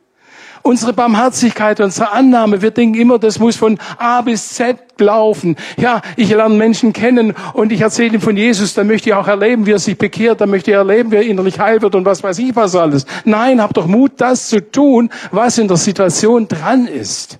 Unsere 0.66 0.94
Barmherzigkeit, 0.94 1.78
unsere 1.80 2.10
Annahme, 2.10 2.62
wir 2.62 2.70
denken 2.70 2.98
immer, 2.98 3.18
das 3.18 3.38
muss 3.38 3.54
von 3.54 3.78
A 3.98 4.22
bis 4.22 4.54
Z 4.54 4.78
laufen. 4.98 5.56
Ja, 5.76 6.00
ich 6.16 6.30
lerne 6.30 6.54
Menschen 6.54 6.94
kennen 6.94 7.34
und 7.52 7.70
ich 7.70 7.82
erzähle 7.82 8.14
ihm 8.14 8.22
von 8.22 8.34
Jesus, 8.34 8.72
dann 8.72 8.86
möchte 8.86 9.10
ich 9.10 9.14
auch 9.14 9.28
erleben, 9.28 9.66
wie 9.66 9.72
er 9.72 9.78
sich 9.78 9.98
bekehrt, 9.98 10.40
dann 10.40 10.48
möchte 10.48 10.70
ich 10.70 10.76
erleben, 10.78 11.10
wie 11.10 11.16
er 11.16 11.22
innerlich 11.22 11.60
heil 11.60 11.82
wird 11.82 11.94
und 11.94 12.06
was 12.06 12.22
weiß 12.22 12.38
ich 12.38 12.56
was 12.56 12.74
alles. 12.74 13.04
Nein, 13.26 13.60
hab 13.60 13.74
doch 13.74 13.86
Mut, 13.86 14.12
das 14.16 14.48
zu 14.48 14.70
tun, 14.70 15.10
was 15.30 15.58
in 15.58 15.68
der 15.68 15.76
Situation 15.76 16.48
dran 16.48 16.86
ist. 16.86 17.38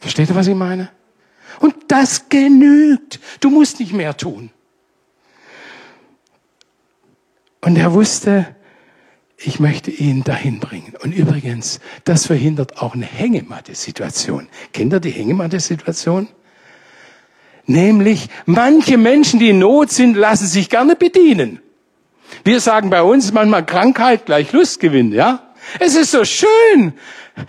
Versteht 0.00 0.28
ihr, 0.28 0.36
was 0.36 0.48
ich 0.48 0.54
meine? 0.54 0.90
Und 1.60 1.74
das 1.88 2.28
genügt. 2.28 3.20
Du 3.40 3.48
musst 3.48 3.80
nicht 3.80 3.94
mehr 3.94 4.14
tun. 4.14 4.50
Und 7.62 7.76
er 7.76 7.94
wusste, 7.94 8.54
ich 9.38 9.60
möchte 9.60 9.90
ihn 9.90 10.24
dahin 10.24 10.60
bringen. 10.60 10.94
Und 11.02 11.12
übrigens, 11.12 11.80
das 12.04 12.26
verhindert 12.26 12.80
auch 12.80 12.94
eine 12.94 13.04
Hängematte-Situation. 13.04 14.48
Kennt 14.72 14.92
ihr 14.92 15.00
die 15.00 15.10
Hängematte-Situation? 15.10 16.28
Nämlich, 17.66 18.28
manche 18.46 18.96
Menschen, 18.96 19.40
die 19.40 19.50
in 19.50 19.58
Not 19.58 19.90
sind, 19.90 20.16
lassen 20.16 20.46
sich 20.46 20.70
gerne 20.70 20.96
bedienen. 20.96 21.60
Wir 22.44 22.60
sagen 22.60 22.90
bei 22.90 23.02
uns 23.02 23.32
manchmal 23.32 23.66
Krankheit 23.66 24.26
gleich 24.26 24.52
Lustgewinn, 24.52 25.12
ja? 25.12 25.45
Es 25.78 25.94
ist 25.94 26.10
so 26.10 26.24
schön, 26.24 26.92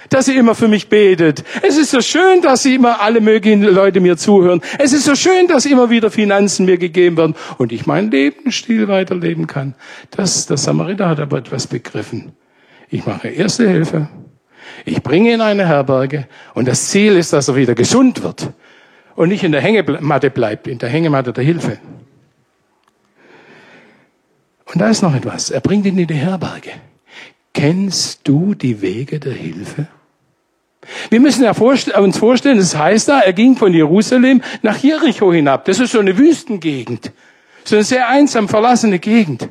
dass 0.10 0.27
ihr 0.27 0.36
immer 0.36 0.56
für 0.56 0.67
mich 0.67 0.89
betet. 0.89 1.43
Es 1.62 1.77
ist 1.77 1.91
so 1.91 2.01
schön, 2.01 2.41
dass 2.41 2.63
sie 2.63 2.75
immer 2.75 3.01
alle 3.01 3.21
möglichen 3.21 3.62
Leute 3.62 3.99
mir 3.99 4.17
zuhören. 4.17 4.62
Es 4.80 4.93
ist 4.93 5.06
so 5.06 5.15
schön, 5.15 5.47
dass 5.47 5.65
immer 5.65 5.89
wieder 5.89 6.12
Finanzen 6.12 6.65
mir 6.65 6.77
gegeben 6.77 7.17
werden 7.17 7.36
und 7.58 7.71
ich 7.71 7.86
meinen 7.86 8.12
Lebensstil 8.12 8.88
weiterleben 8.88 9.47
kann. 9.47 9.75
Das, 10.12 10.45
der 10.45 10.58
Samariter 10.58 11.08
hat 11.08 11.19
aber 11.19 11.38
etwas 11.38 11.67
begriffen. 11.67 12.34
Ich 12.89 13.06
mache 13.06 13.30
erste 13.30 13.69
Hilfe. 13.69 14.10
Ich 14.86 15.01
bringe 15.01 15.30
ihn 15.30 15.36
in 15.36 15.41
eine 15.41 15.67
Herberge 15.67 16.27
und 16.53 16.67
das 16.67 16.89
Ziel 16.89 17.15
ist, 17.15 17.34
dass 17.34 17.47
er 17.47 17.56
wieder 17.56 17.75
gesund 17.75 18.23
wird 18.23 18.51
und 19.15 19.30
nicht 19.30 19.43
in 19.43 19.51
der 19.51 19.62
Hängematte 19.62 20.30
bleibt, 20.30 20.67
in 20.67 20.77
der 20.77 20.89
Hängematte 20.89 21.34
der 21.34 21.43
Hilfe. 21.43 21.80
Und 24.65 24.82
da 24.82 24.89
ist 24.89 25.01
noch 25.01 25.15
etwas. 25.15 25.49
Er 25.49 25.62
bringt 25.62 25.86
ihn 25.86 25.97
in 25.97 26.08
die 26.08 26.13
Herberge. 26.13 26.71
Kennst 27.58 28.28
du 28.28 28.54
die 28.54 28.84
Wege 28.84 29.20
der 29.20 29.34
Hilfe? 29.34 29.88
Wir 31.10 31.20
müssen 31.20 31.43
uns 31.43 32.17
vorstellen, 32.20 32.58
das 32.60 32.78
heißt 32.78 33.10
da, 33.10 33.22
er 33.22 33.34
ging 33.34 33.58
von 33.58 33.74
Jerusalem 33.74 34.43
nach 34.62 34.78
Jericho 34.78 35.34
hinab. 35.34 35.65
Das 35.65 35.80
ist 35.80 35.93
so 35.93 36.00
eine 36.00 36.15
Wüstengegend. 36.20 37.12
So 37.63 37.76
eine 37.76 37.84
sehr 37.84 38.10
einsam 38.10 38.48
verlassene 38.48 39.00
Gegend. 39.00 39.50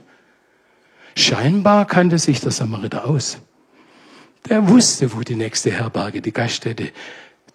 Scheinbar 1.16 1.85
kannte 1.85 2.19
sich 2.19 2.40
der 2.40 2.53
Samariter 2.53 3.07
aus. 3.07 3.38
Der 4.49 4.69
wusste, 4.69 5.12
wo 5.12 5.23
die 5.23 5.35
nächste 5.35 5.73
Herberge, 5.73 6.21
die 6.21 6.33
Gaststätte, 6.33 6.92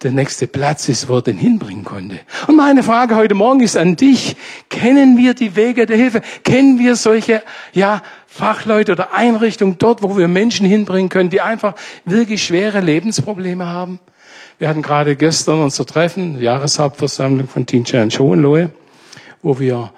der 0.04 0.12
nächste 0.12 0.48
Platz 0.48 0.90
ist, 0.90 1.08
wo 1.08 1.18
er 1.18 1.22
den 1.22 1.38
hinbringen 1.38 1.84
konnte. 1.84 2.20
Und 2.48 2.56
meine 2.56 2.84
Frage 2.84 3.16
heute 3.16 3.36
Morgen 3.36 3.62
ist 3.62 3.78
an 3.78 3.96
dich. 3.96 4.36
Kennen 4.70 5.18
wir 5.18 5.34
die 5.34 5.56
Wege 5.56 5.86
der 5.86 5.98
Hilfe? 5.98 6.22
Kennen 6.44 6.80
wir 6.80 6.96
solche, 6.96 7.44
ja, 7.74 8.02
Fachleute 8.28 8.94
oder 8.94 9.14
Einrichtungen 9.14 9.78
dort, 9.78 10.02
wo 10.02 10.18
wir 10.18 10.28
Menschen 10.28 10.66
hinbringen 10.66 11.10
können, 11.10 11.30
die 11.30 11.42
einfach 11.42 11.76
wirklich 12.06 12.44
schwere 12.44 12.80
Lebensprobleme 12.80 13.68
haben? 13.68 14.00
Wir 14.58 14.70
hatten 14.70 14.82
gerade 14.82 15.16
gestern 15.16 15.62
unser 15.62 15.86
Treffen, 15.86 16.40
Jahreshauptversammlung 16.40 17.48
von 17.48 17.66
Teen 17.66 17.84
Challenge 17.84 18.14
Hohenlohe, 18.18 18.70
wo 19.42 19.60
wir, 19.60 19.92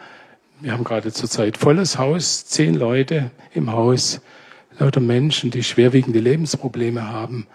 wir 0.61 0.71
haben 0.71 0.83
gerade 0.83 1.11
zurzeit 1.13 1.57
volles 1.57 1.97
Haus, 1.97 2.45
zehn 2.45 2.73
Leute 2.73 3.29
im 3.53 3.71
Haus, 3.71 4.19
lauter 4.79 5.01
Menschen, 5.01 5.51
die 5.51 5.63
schwerwiegende 5.63 6.19
Lebensprobleme 6.19 7.07
haben. 7.11 7.45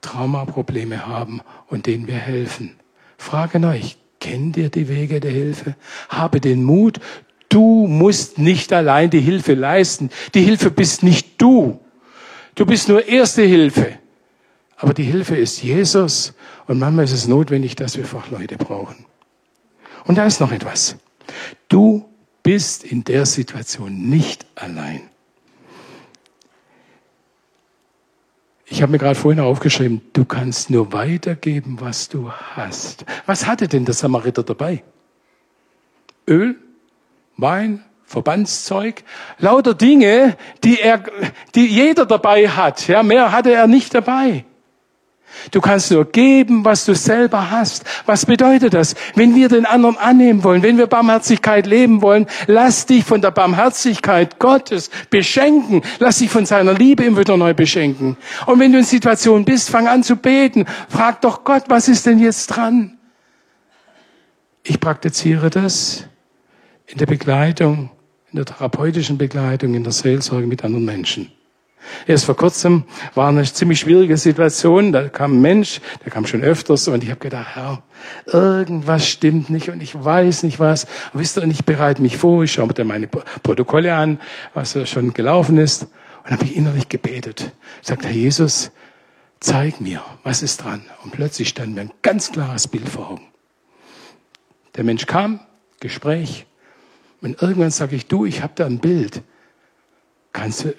Traumaprobleme 0.00 1.06
haben 1.06 1.40
und 1.66 1.86
denen 1.86 2.06
wir 2.06 2.16
helfen. 2.16 2.76
Frage 3.16 3.66
euch, 3.66 3.96
kennt 4.20 4.56
ihr 4.56 4.70
die 4.70 4.88
Wege 4.88 5.20
der 5.20 5.30
Hilfe? 5.30 5.76
Habe 6.08 6.40
den 6.40 6.62
Mut, 6.62 7.00
du 7.48 7.86
musst 7.86 8.38
nicht 8.38 8.72
allein 8.72 9.10
die 9.10 9.20
Hilfe 9.20 9.54
leisten. 9.54 10.10
Die 10.34 10.42
Hilfe 10.42 10.70
bist 10.70 11.02
nicht 11.02 11.40
du. 11.40 11.80
Du 12.54 12.66
bist 12.66 12.88
nur 12.88 13.06
erste 13.06 13.42
Hilfe. 13.42 13.98
Aber 14.76 14.94
die 14.94 15.04
Hilfe 15.04 15.36
ist 15.36 15.62
Jesus 15.62 16.34
und 16.66 16.78
manchmal 16.78 17.04
ist 17.04 17.12
es 17.12 17.26
notwendig, 17.26 17.74
dass 17.76 17.96
wir 17.96 18.04
Fachleute 18.04 18.56
brauchen. 18.56 19.04
Und 20.04 20.16
da 20.16 20.24
ist 20.24 20.40
noch 20.40 20.52
etwas. 20.52 20.96
Du 21.68 22.08
bist 22.42 22.84
in 22.84 23.04
der 23.04 23.26
Situation 23.26 24.08
nicht 24.08 24.46
allein. 24.54 25.02
Ich 28.70 28.82
habe 28.82 28.92
mir 28.92 28.98
gerade 28.98 29.14
vorhin 29.14 29.40
aufgeschrieben, 29.40 30.02
du 30.12 30.24
kannst 30.24 30.68
nur 30.68 30.92
weitergeben, 30.92 31.78
was 31.80 32.08
du 32.08 32.30
hast. 32.30 33.06
Was 33.24 33.46
hatte 33.46 33.66
denn 33.66 33.84
der 33.84 33.94
Samariter 33.94 34.42
dabei? 34.42 34.82
Öl, 36.28 36.56
Wein, 37.38 37.82
Verbandszeug, 38.04 39.04
lauter 39.38 39.74
Dinge, 39.74 40.36
die 40.64 40.80
er, 40.80 41.02
die 41.54 41.66
jeder 41.66 42.04
dabei 42.04 42.48
hat. 42.48 42.88
Ja, 42.88 43.02
mehr 43.02 43.32
hatte 43.32 43.52
er 43.52 43.66
nicht 43.66 43.94
dabei. 43.94 44.44
Du 45.50 45.60
kannst 45.60 45.90
nur 45.90 46.04
geben, 46.04 46.64
was 46.64 46.84
du 46.84 46.94
selber 46.94 47.50
hast. 47.50 47.84
Was 48.06 48.26
bedeutet 48.26 48.74
das? 48.74 48.94
Wenn 49.14 49.34
wir 49.34 49.48
den 49.48 49.66
anderen 49.66 49.96
annehmen 49.96 50.44
wollen, 50.44 50.62
wenn 50.62 50.78
wir 50.78 50.86
Barmherzigkeit 50.86 51.66
leben 51.66 52.02
wollen, 52.02 52.26
lass 52.46 52.86
dich 52.86 53.04
von 53.04 53.20
der 53.20 53.30
Barmherzigkeit 53.30 54.38
Gottes 54.38 54.90
beschenken. 55.10 55.82
Lass 55.98 56.18
dich 56.18 56.30
von 56.30 56.46
seiner 56.46 56.74
Liebe 56.74 57.04
immer 57.04 57.20
wieder 57.20 57.36
neu 57.36 57.54
beschenken. 57.54 58.16
Und 58.46 58.60
wenn 58.60 58.72
du 58.72 58.78
in 58.78 58.84
Situationen 58.84 59.44
bist, 59.44 59.70
fang 59.70 59.88
an 59.88 60.02
zu 60.02 60.16
beten. 60.16 60.66
Frag 60.88 61.20
doch 61.22 61.44
Gott, 61.44 61.64
was 61.68 61.88
ist 61.88 62.06
denn 62.06 62.18
jetzt 62.18 62.48
dran? 62.48 62.98
Ich 64.62 64.80
praktiziere 64.80 65.50
das 65.50 66.04
in 66.86 66.98
der 66.98 67.06
Begleitung, 67.06 67.90
in 68.30 68.36
der 68.36 68.44
therapeutischen 68.44 69.16
Begleitung, 69.16 69.74
in 69.74 69.82
der 69.82 69.92
Seelsorge 69.92 70.46
mit 70.46 70.64
anderen 70.64 70.84
Menschen. 70.84 71.32
Erst 72.06 72.24
vor 72.24 72.36
kurzem 72.36 72.84
war 73.14 73.28
eine 73.28 73.44
ziemlich 73.44 73.80
schwierige 73.80 74.16
Situation. 74.16 74.92
Da 74.92 75.08
kam 75.08 75.34
ein 75.38 75.40
Mensch, 75.40 75.80
der 76.04 76.12
kam 76.12 76.26
schon 76.26 76.42
öfters 76.42 76.88
und 76.88 77.02
ich 77.02 77.10
habe 77.10 77.20
gedacht, 77.20 77.54
Herr, 77.54 77.82
irgendwas 78.26 79.06
stimmt 79.06 79.50
nicht 79.50 79.70
und 79.70 79.82
ich 79.82 79.94
weiß 79.94 80.42
nicht 80.42 80.60
was. 80.60 80.84
Und 81.12 81.20
wisst 81.20 81.36
ihr, 81.36 81.42
und 81.42 81.50
ich 81.50 81.64
bereite 81.64 82.02
mich 82.02 82.16
vor, 82.16 82.42
ich 82.44 82.52
schaue 82.52 82.68
mir 82.68 82.84
meine 82.84 83.06
Protokolle 83.06 83.94
an, 83.94 84.20
was 84.54 84.72
da 84.72 84.86
schon 84.86 85.14
gelaufen 85.14 85.58
ist. 85.58 85.86
Und 86.24 86.30
habe 86.32 86.44
ich 86.44 86.56
innerlich 86.56 86.88
gebetet. 86.88 87.52
Sagt 87.80 88.04
Herr 88.04 88.12
Jesus, 88.12 88.70
zeig 89.40 89.80
mir, 89.80 90.02
was 90.24 90.42
ist 90.42 90.62
dran. 90.64 90.84
Und 91.02 91.12
plötzlich 91.12 91.48
stand 91.48 91.74
mir 91.74 91.82
ein 91.82 91.92
ganz 92.02 92.32
klares 92.32 92.68
Bild 92.68 92.88
vor 92.88 93.10
Augen. 93.10 93.26
Der 94.76 94.84
Mensch 94.84 95.06
kam, 95.06 95.40
Gespräch, 95.80 96.46
und 97.20 97.42
irgendwann 97.42 97.70
sage 97.70 97.96
ich, 97.96 98.06
du, 98.06 98.26
ich 98.26 98.42
habe 98.42 98.52
da 98.54 98.66
ein 98.66 98.78
Bild. 98.78 99.22
Kannst 100.32 100.64
du, 100.64 100.74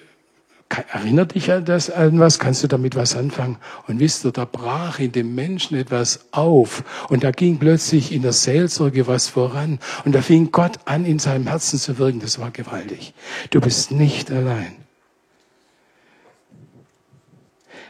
erinnert 0.70 1.34
dich 1.34 1.50
an 1.50 1.64
das 1.64 1.90
an 1.90 2.20
was? 2.20 2.38
Kannst 2.38 2.62
du 2.62 2.68
damit 2.68 2.94
was 2.94 3.16
anfangen? 3.16 3.56
Und 3.88 3.98
wisst 3.98 4.24
ihr, 4.24 4.30
da 4.30 4.44
brach 4.44 5.00
in 5.00 5.12
dem 5.12 5.34
Menschen 5.34 5.76
etwas 5.76 6.26
auf. 6.30 6.84
Und 7.08 7.24
da 7.24 7.32
ging 7.32 7.58
plötzlich 7.58 8.12
in 8.12 8.22
der 8.22 8.32
Seelsorge 8.32 9.06
was 9.06 9.28
voran. 9.28 9.80
Und 10.04 10.14
da 10.14 10.22
fing 10.22 10.52
Gott 10.52 10.78
an, 10.84 11.04
in 11.04 11.18
seinem 11.18 11.48
Herzen 11.48 11.78
zu 11.78 11.98
wirken. 11.98 12.20
Das 12.20 12.38
war 12.38 12.50
gewaltig. 12.50 13.14
Du 13.50 13.60
bist 13.60 13.90
nicht 13.90 14.30
allein. 14.30 14.76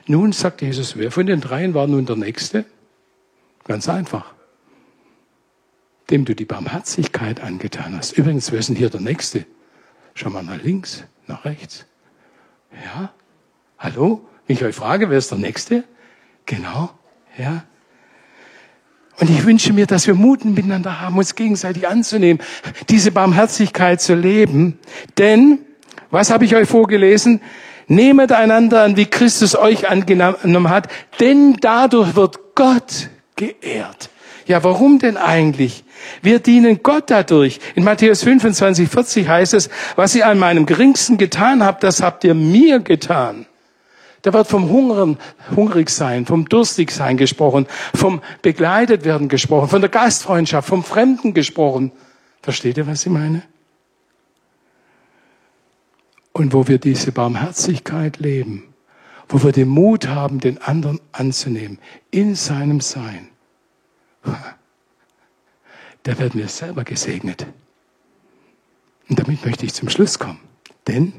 Nun 0.06 0.32
sagt 0.32 0.62
Jesus, 0.62 0.96
wer 0.96 1.10
von 1.10 1.26
den 1.26 1.40
dreien 1.40 1.74
war 1.74 1.86
nun 1.86 2.06
der 2.06 2.16
Nächste? 2.16 2.64
Ganz 3.64 3.88
einfach. 3.88 4.32
Dem 6.08 6.24
du 6.24 6.34
die 6.34 6.46
Barmherzigkeit 6.46 7.40
angetan 7.40 7.96
hast. 7.96 8.12
Übrigens, 8.12 8.50
wer 8.50 8.58
ist 8.58 8.70
denn 8.70 8.76
hier 8.76 8.90
der 8.90 9.00
Nächste? 9.00 9.46
Schau 10.14 10.30
mal 10.30 10.42
nach 10.42 10.62
links, 10.62 11.04
nach 11.26 11.44
rechts. 11.44 11.84
Ja? 12.72 13.12
Hallo? 13.78 14.26
Wenn 14.46 14.56
ich 14.56 14.64
euch 14.64 14.74
frage, 14.74 15.10
wer 15.10 15.18
ist 15.18 15.30
der 15.30 15.38
Nächste? 15.38 15.84
Genau. 16.46 16.90
Ja? 17.38 17.64
Und 19.20 19.30
ich 19.30 19.44
wünsche 19.44 19.72
mir, 19.72 19.86
dass 19.86 20.06
wir 20.06 20.14
Mut 20.14 20.44
miteinander 20.44 21.00
haben, 21.00 21.18
uns 21.18 21.34
gegenseitig 21.34 21.86
anzunehmen, 21.86 22.42
diese 22.88 23.12
Barmherzigkeit 23.12 24.00
zu 24.00 24.14
leben. 24.14 24.78
Denn, 25.18 25.58
was 26.10 26.30
habe 26.30 26.46
ich 26.46 26.56
euch 26.56 26.68
vorgelesen? 26.68 27.40
Nehmet 27.86 28.32
einander 28.32 28.84
an, 28.84 28.96
wie 28.96 29.06
Christus 29.06 29.56
euch 29.56 29.88
angenommen 29.88 30.70
hat, 30.70 30.88
denn 31.18 31.56
dadurch 31.60 32.14
wird 32.14 32.54
Gott 32.54 33.10
geehrt. 33.36 34.10
Ja, 34.50 34.64
warum 34.64 34.98
denn 34.98 35.16
eigentlich? 35.16 35.84
Wir 36.22 36.40
dienen 36.40 36.82
Gott 36.82 37.04
dadurch. 37.06 37.60
In 37.76 37.84
Matthäus 37.84 38.24
25, 38.24 38.88
40 38.88 39.28
heißt 39.28 39.54
es, 39.54 39.70
was 39.94 40.12
ihr 40.16 40.26
an 40.26 40.40
meinem 40.40 40.66
Geringsten 40.66 41.18
getan 41.18 41.64
habt, 41.64 41.84
das 41.84 42.02
habt 42.02 42.24
ihr 42.24 42.34
mir 42.34 42.80
getan. 42.80 43.46
Da 44.22 44.32
wird 44.32 44.48
vom 44.48 44.68
Hungern, 44.68 45.18
hungrig 45.54 45.88
sein, 45.88 46.26
vom 46.26 46.48
durstig 46.48 46.90
sein 46.90 47.16
gesprochen, 47.16 47.68
vom 47.94 48.22
begleitet 48.42 49.04
werden 49.04 49.28
gesprochen, 49.28 49.68
von 49.68 49.82
der 49.82 49.88
Gastfreundschaft, 49.88 50.68
vom 50.68 50.82
Fremden 50.82 51.32
gesprochen. 51.32 51.92
Versteht 52.42 52.76
ihr, 52.76 52.88
was 52.88 53.06
ich 53.06 53.12
meine? 53.12 53.44
Und 56.32 56.52
wo 56.52 56.66
wir 56.66 56.78
diese 56.78 57.12
Barmherzigkeit 57.12 58.18
leben, 58.18 58.74
wo 59.28 59.44
wir 59.44 59.52
den 59.52 59.68
Mut 59.68 60.08
haben, 60.08 60.40
den 60.40 60.60
anderen 60.60 60.98
anzunehmen, 61.12 61.78
in 62.10 62.34
seinem 62.34 62.80
Sein, 62.80 63.29
da 64.22 66.18
werden 66.18 66.40
wir 66.40 66.48
selber 66.48 66.84
gesegnet. 66.84 67.46
Und 69.08 69.18
damit 69.18 69.44
möchte 69.44 69.66
ich 69.66 69.74
zum 69.74 69.88
Schluss 69.88 70.18
kommen. 70.18 70.40
Denn 70.86 71.12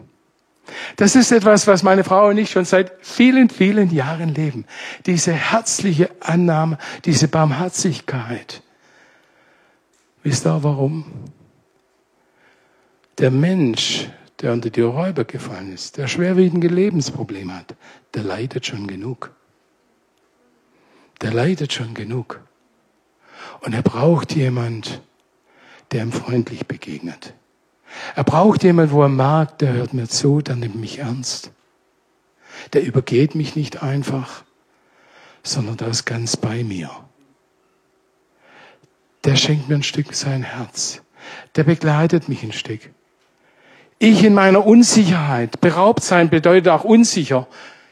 das 0.96 1.16
ist 1.16 1.32
etwas, 1.32 1.68
was 1.68 1.84
meine 1.84 2.04
Frau 2.04 2.30
und 2.30 2.38
ich 2.38 2.52
schon 2.52 2.66
seit 2.66 2.94
vielen, 3.02 3.50
vielen 3.50 3.92
Jahren 3.92 4.34
leben. 4.34 4.66
Diese 5.06 5.34
herzliche 5.34 6.10
Annahme, 6.20 6.78
diese 7.06 7.28
Barmherzigkeit. 7.28 8.62
Wisst 10.24 10.46
ihr 10.46 10.64
warum? 10.64 11.06
Der 13.18 13.32
Mensch, 13.32 14.10
der 14.40 14.54
unter 14.54 14.70
die 14.70 14.82
Räuber 14.82 15.26
gefallen 15.26 15.74
ist, 15.74 15.98
der 15.98 16.08
schwerwiegende 16.08 16.68
Lebensprobleme 16.68 17.56
hat, 17.56 17.76
der 18.14 18.24
leidet 18.24 18.66
schon 18.66 18.88
genug. 18.88 19.32
Der 21.22 21.34
leidet 21.34 21.74
schon 21.74 21.94
genug. 21.94 22.42
Und 23.62 23.74
er 23.74 23.84
braucht 23.84 24.36
jemand, 24.36 25.02
der 25.92 26.04
ihm 26.04 26.12
freundlich 26.12 26.68
begegnet. 26.68 27.34
Er 28.16 28.24
braucht 28.24 28.64
jemand, 28.64 28.92
wo 28.92 29.04
er 29.04 29.10
mag, 29.10 29.60
der 29.60 29.74
hört 29.74 29.94
mir 29.94 30.08
zu, 30.08 30.42
der 30.42 30.56
nimmt 30.56 30.76
mich 30.76 31.00
ernst. 31.00 31.52
Der 32.74 32.84
übergeht 32.84 33.36
mich 33.36 33.56
nicht 33.56 33.84
einfach, 33.84 34.44
sondern 35.44 35.78
der 35.78 35.90
ist 35.90 36.06
ganz 36.06 36.38
bei 36.38 36.64
mir. 36.64 36.90
Der 39.24 39.36
schenkt 39.36 39.70
mir 39.70 39.76
ein 39.76 39.84
Stück 39.84 40.14
sein 40.16 40.44
Herz. 40.44 41.02
Der 41.56 41.64
begleitet 41.64 42.30
mich 42.30 42.44
ein 42.44 42.54
Stück. 42.54 42.82
Ich 44.00 44.24
in 44.24 44.34
meiner 44.34 44.66
Unsicherheit, 44.66 45.62
beraubt 45.62 46.04
sein 46.04 46.30
bedeutet 46.32 46.70
auch 46.70 46.84
unsicher. 46.84 47.48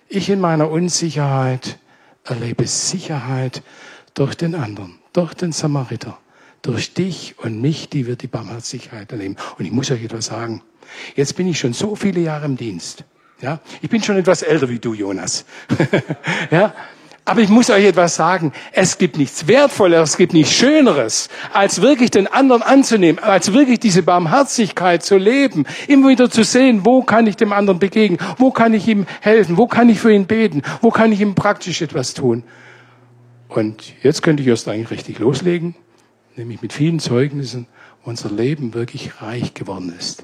Ich 0.08 0.30
in 0.30 0.40
meiner 0.40 0.72
Unsicherheit 0.72 1.78
erlebe 2.24 2.66
Sicherheit 2.66 3.62
durch 4.16 4.34
den 4.34 4.56
anderen 4.56 4.99
durch 5.20 5.34
den 5.34 5.52
Samariter, 5.52 6.18
durch 6.62 6.94
dich 6.94 7.36
und 7.40 7.60
mich, 7.60 7.90
die 7.90 8.08
wir 8.08 8.16
die 8.16 8.28
Barmherzigkeit 8.28 9.12
erleben. 9.12 9.36
Und 9.58 9.66
ich 9.66 9.72
muss 9.72 9.92
euch 9.92 10.02
etwas 10.02 10.28
sagen. 10.28 10.62
Jetzt 11.14 11.36
bin 11.36 11.46
ich 11.46 11.60
schon 11.60 11.74
so 11.74 11.98
viele 11.98 12.22
Jahre 12.22 12.46
im 12.46 12.56
Dienst. 12.56 13.04
Ja, 13.42 13.60
ich 13.82 13.90
bin 13.90 14.02
schon 14.02 14.16
etwas 14.16 14.44
älter 14.44 14.70
wie 14.70 14.80
du, 14.80 14.94
Jonas. 14.94 15.44
ja, 16.52 16.74
aber 17.26 17.42
ich 17.42 17.50
muss 17.50 17.70
euch 17.70 17.84
etwas 17.84 18.16
sagen. 18.16 18.54
Es 18.72 18.98
gibt 18.98 19.18
nichts 19.18 19.46
Wertvolleres, 19.46 20.12
es 20.12 20.18
gibt 20.18 20.32
nichts 20.32 20.54
Schöneres, 20.54 21.28
als 21.52 21.82
wirklich 21.82 22.12
den 22.12 22.28
anderen 22.28 22.62
anzunehmen, 22.62 23.22
als 23.22 23.52
wirklich 23.52 23.82
diese 23.82 24.04
Barmherzigkeit 24.04 25.04
zu 25.04 25.18
leben, 25.18 25.66
immer 25.90 26.08
wieder 26.08 26.30
zu 26.30 26.46
sehen, 26.46 26.86
wo 26.86 27.04
kann 27.04 27.28
ich 27.28 27.36
dem 27.36 27.52
anderen 27.52 27.80
begegnen, 27.80 28.20
wo 28.38 28.52
kann 28.52 28.74
ich 28.74 28.88
ihm 28.88 29.06
helfen, 29.20 29.58
wo 29.58 29.68
kann 29.68 29.90
ich 29.90 30.00
für 30.00 30.14
ihn 30.14 30.28
beten, 30.28 30.62
wo 30.82 30.92
kann 30.92 31.12
ich 31.12 31.20
ihm 31.20 31.36
praktisch 31.36 31.82
etwas 31.82 32.14
tun. 32.14 32.44
Und 33.50 33.94
jetzt 34.04 34.22
könnte 34.22 34.44
ich 34.44 34.48
erst 34.48 34.68
eigentlich 34.68 34.92
richtig 34.92 35.20
loslegen, 35.20 35.76
nämlich 36.36 36.62
mit 36.62 36.72
vielen 36.72 37.00
Zeugnissen, 37.00 37.68
unser 38.04 38.32
Leben 38.32 38.74
wirklich 38.76 39.22
reich 39.22 39.56
geworden 39.56 39.94
ist. 39.98 40.24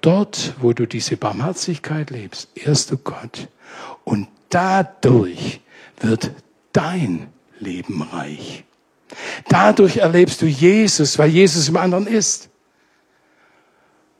Dort, 0.00 0.54
wo 0.60 0.72
du 0.72 0.86
diese 0.86 1.16
Barmherzigkeit 1.16 2.10
lebst, 2.10 2.48
ehrst 2.54 2.90
du 2.92 2.96
Gott. 2.96 3.48
Und 4.04 4.28
dadurch 4.48 5.60
wird 6.00 6.30
dein 6.72 7.26
Leben 7.58 8.02
reich. 8.02 8.64
Dadurch 9.48 9.98
erlebst 9.98 10.42
du 10.42 10.46
Jesus, 10.46 11.18
weil 11.18 11.28
Jesus 11.28 11.68
im 11.68 11.76
anderen 11.76 12.06
ist. 12.06 12.50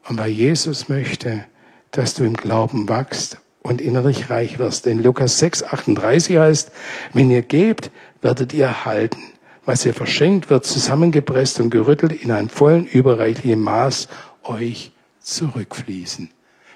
Und 0.08 0.18
weil 0.18 0.30
Jesus 0.30 0.88
möchte, 0.88 1.44
dass 1.92 2.14
du 2.14 2.24
im 2.24 2.34
Glauben 2.34 2.88
wachst 2.88 3.41
und 3.62 3.80
innerlich 3.80 4.30
reich 4.30 4.58
wirst. 4.58 4.86
In 4.86 5.02
Lukas 5.02 5.38
6, 5.38 5.62
38 5.62 6.36
heißt, 6.36 6.72
wenn 7.12 7.30
ihr 7.30 7.42
gebt, 7.42 7.90
werdet 8.20 8.52
ihr 8.52 8.66
erhalten. 8.66 9.20
Was 9.64 9.86
ihr 9.86 9.94
verschenkt, 9.94 10.50
wird 10.50 10.66
zusammengepresst 10.66 11.60
und 11.60 11.70
gerüttelt 11.70 12.12
in 12.12 12.32
einem 12.32 12.48
vollen, 12.48 12.86
überreichlichen 12.86 13.60
Maß 13.60 14.08
euch 14.42 14.92
zurückfließen. 15.20 16.30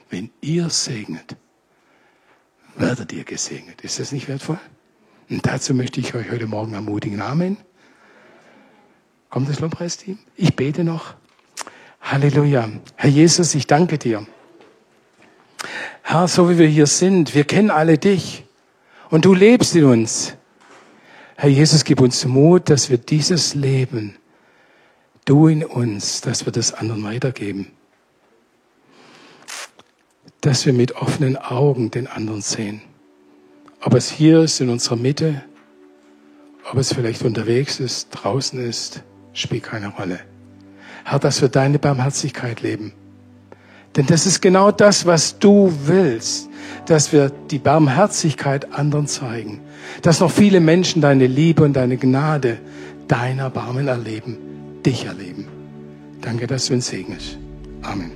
Wenn 0.08 0.30
ihr 0.40 0.70
segnet, 0.70 1.36
werdet 2.76 3.12
ihr 3.12 3.24
gesegnet. 3.24 3.80
Ist 3.80 3.98
das 3.98 4.12
nicht 4.12 4.28
wertvoll? 4.28 4.60
Und 5.28 5.44
dazu 5.44 5.74
möchte 5.74 5.98
ich 5.98 6.14
euch 6.14 6.30
heute 6.30 6.46
Morgen 6.46 6.74
ermutigen. 6.74 7.20
Amen. 7.20 7.56
Kommt 9.30 9.48
das 9.48 9.58
Lobpreisteam? 9.58 10.20
Ich 10.36 10.54
bete 10.54 10.84
noch. 10.84 11.14
Halleluja. 12.00 12.68
Herr 12.94 13.10
Jesus, 13.10 13.56
ich 13.56 13.66
danke 13.66 13.98
dir 13.98 14.24
Herr, 16.08 16.28
so 16.28 16.48
wie 16.48 16.56
wir 16.56 16.68
hier 16.68 16.86
sind, 16.86 17.34
wir 17.34 17.42
kennen 17.42 17.68
alle 17.68 17.98
dich 17.98 18.44
und 19.10 19.24
du 19.24 19.34
lebst 19.34 19.74
in 19.74 19.86
uns. 19.86 20.36
Herr 21.34 21.50
Jesus, 21.50 21.82
gib 21.82 22.00
uns 22.00 22.24
Mut, 22.24 22.70
dass 22.70 22.90
wir 22.90 22.96
dieses 22.96 23.56
Leben, 23.56 24.14
du 25.24 25.48
in 25.48 25.64
uns, 25.64 26.20
dass 26.20 26.46
wir 26.46 26.52
das 26.52 26.72
anderen 26.72 27.02
weitergeben. 27.02 27.72
Dass 30.42 30.64
wir 30.64 30.72
mit 30.72 30.94
offenen 30.94 31.36
Augen 31.36 31.90
den 31.90 32.06
anderen 32.06 32.40
sehen. 32.40 32.82
Ob 33.80 33.92
es 33.94 34.08
hier 34.08 34.42
ist, 34.42 34.60
in 34.60 34.68
unserer 34.68 34.94
Mitte, 34.94 35.42
ob 36.70 36.78
es 36.78 36.94
vielleicht 36.94 37.22
unterwegs 37.22 37.80
ist, 37.80 38.10
draußen 38.10 38.60
ist, 38.60 39.02
spielt 39.32 39.64
keine 39.64 39.88
Rolle. 39.88 40.20
Herr, 41.02 41.18
dass 41.18 41.40
wir 41.42 41.48
deine 41.48 41.80
Barmherzigkeit 41.80 42.62
leben 42.62 42.92
denn 43.96 44.06
das 44.06 44.26
ist 44.26 44.42
genau 44.42 44.70
das, 44.70 45.06
was 45.06 45.38
du 45.38 45.72
willst, 45.84 46.50
dass 46.86 47.12
wir 47.12 47.30
die 47.30 47.58
Barmherzigkeit 47.58 48.72
anderen 48.72 49.06
zeigen, 49.06 49.60
dass 50.02 50.20
noch 50.20 50.30
viele 50.30 50.60
Menschen 50.60 51.00
deine 51.00 51.26
Liebe 51.26 51.64
und 51.64 51.72
deine 51.72 51.96
Gnade, 51.96 52.58
dein 53.08 53.38
Erbarmen 53.38 53.88
erleben, 53.88 54.36
dich 54.84 55.06
erleben. 55.06 55.48
Danke, 56.20 56.46
dass 56.46 56.66
du 56.66 56.74
uns 56.74 56.88
segnest. 56.88 57.38
Amen. 57.82 58.12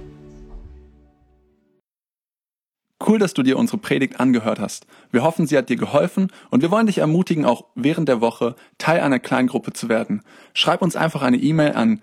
Cool, 3.06 3.18
dass 3.18 3.32
du 3.32 3.42
dir 3.42 3.56
unsere 3.56 3.78
Predigt 3.78 4.20
angehört 4.20 4.60
hast. 4.60 4.86
Wir 5.10 5.22
hoffen, 5.22 5.46
sie 5.46 5.56
hat 5.56 5.70
dir 5.70 5.76
geholfen 5.76 6.30
und 6.50 6.60
wir 6.60 6.70
wollen 6.70 6.86
dich 6.86 6.98
ermutigen, 6.98 7.46
auch 7.46 7.64
während 7.74 8.10
der 8.10 8.20
Woche 8.20 8.56
Teil 8.76 9.00
einer 9.00 9.18
Kleingruppe 9.18 9.72
zu 9.72 9.88
werden. 9.88 10.22
Schreib 10.52 10.82
uns 10.82 10.96
einfach 10.96 11.22
eine 11.22 11.38
E-Mail 11.38 11.72
an 11.72 12.02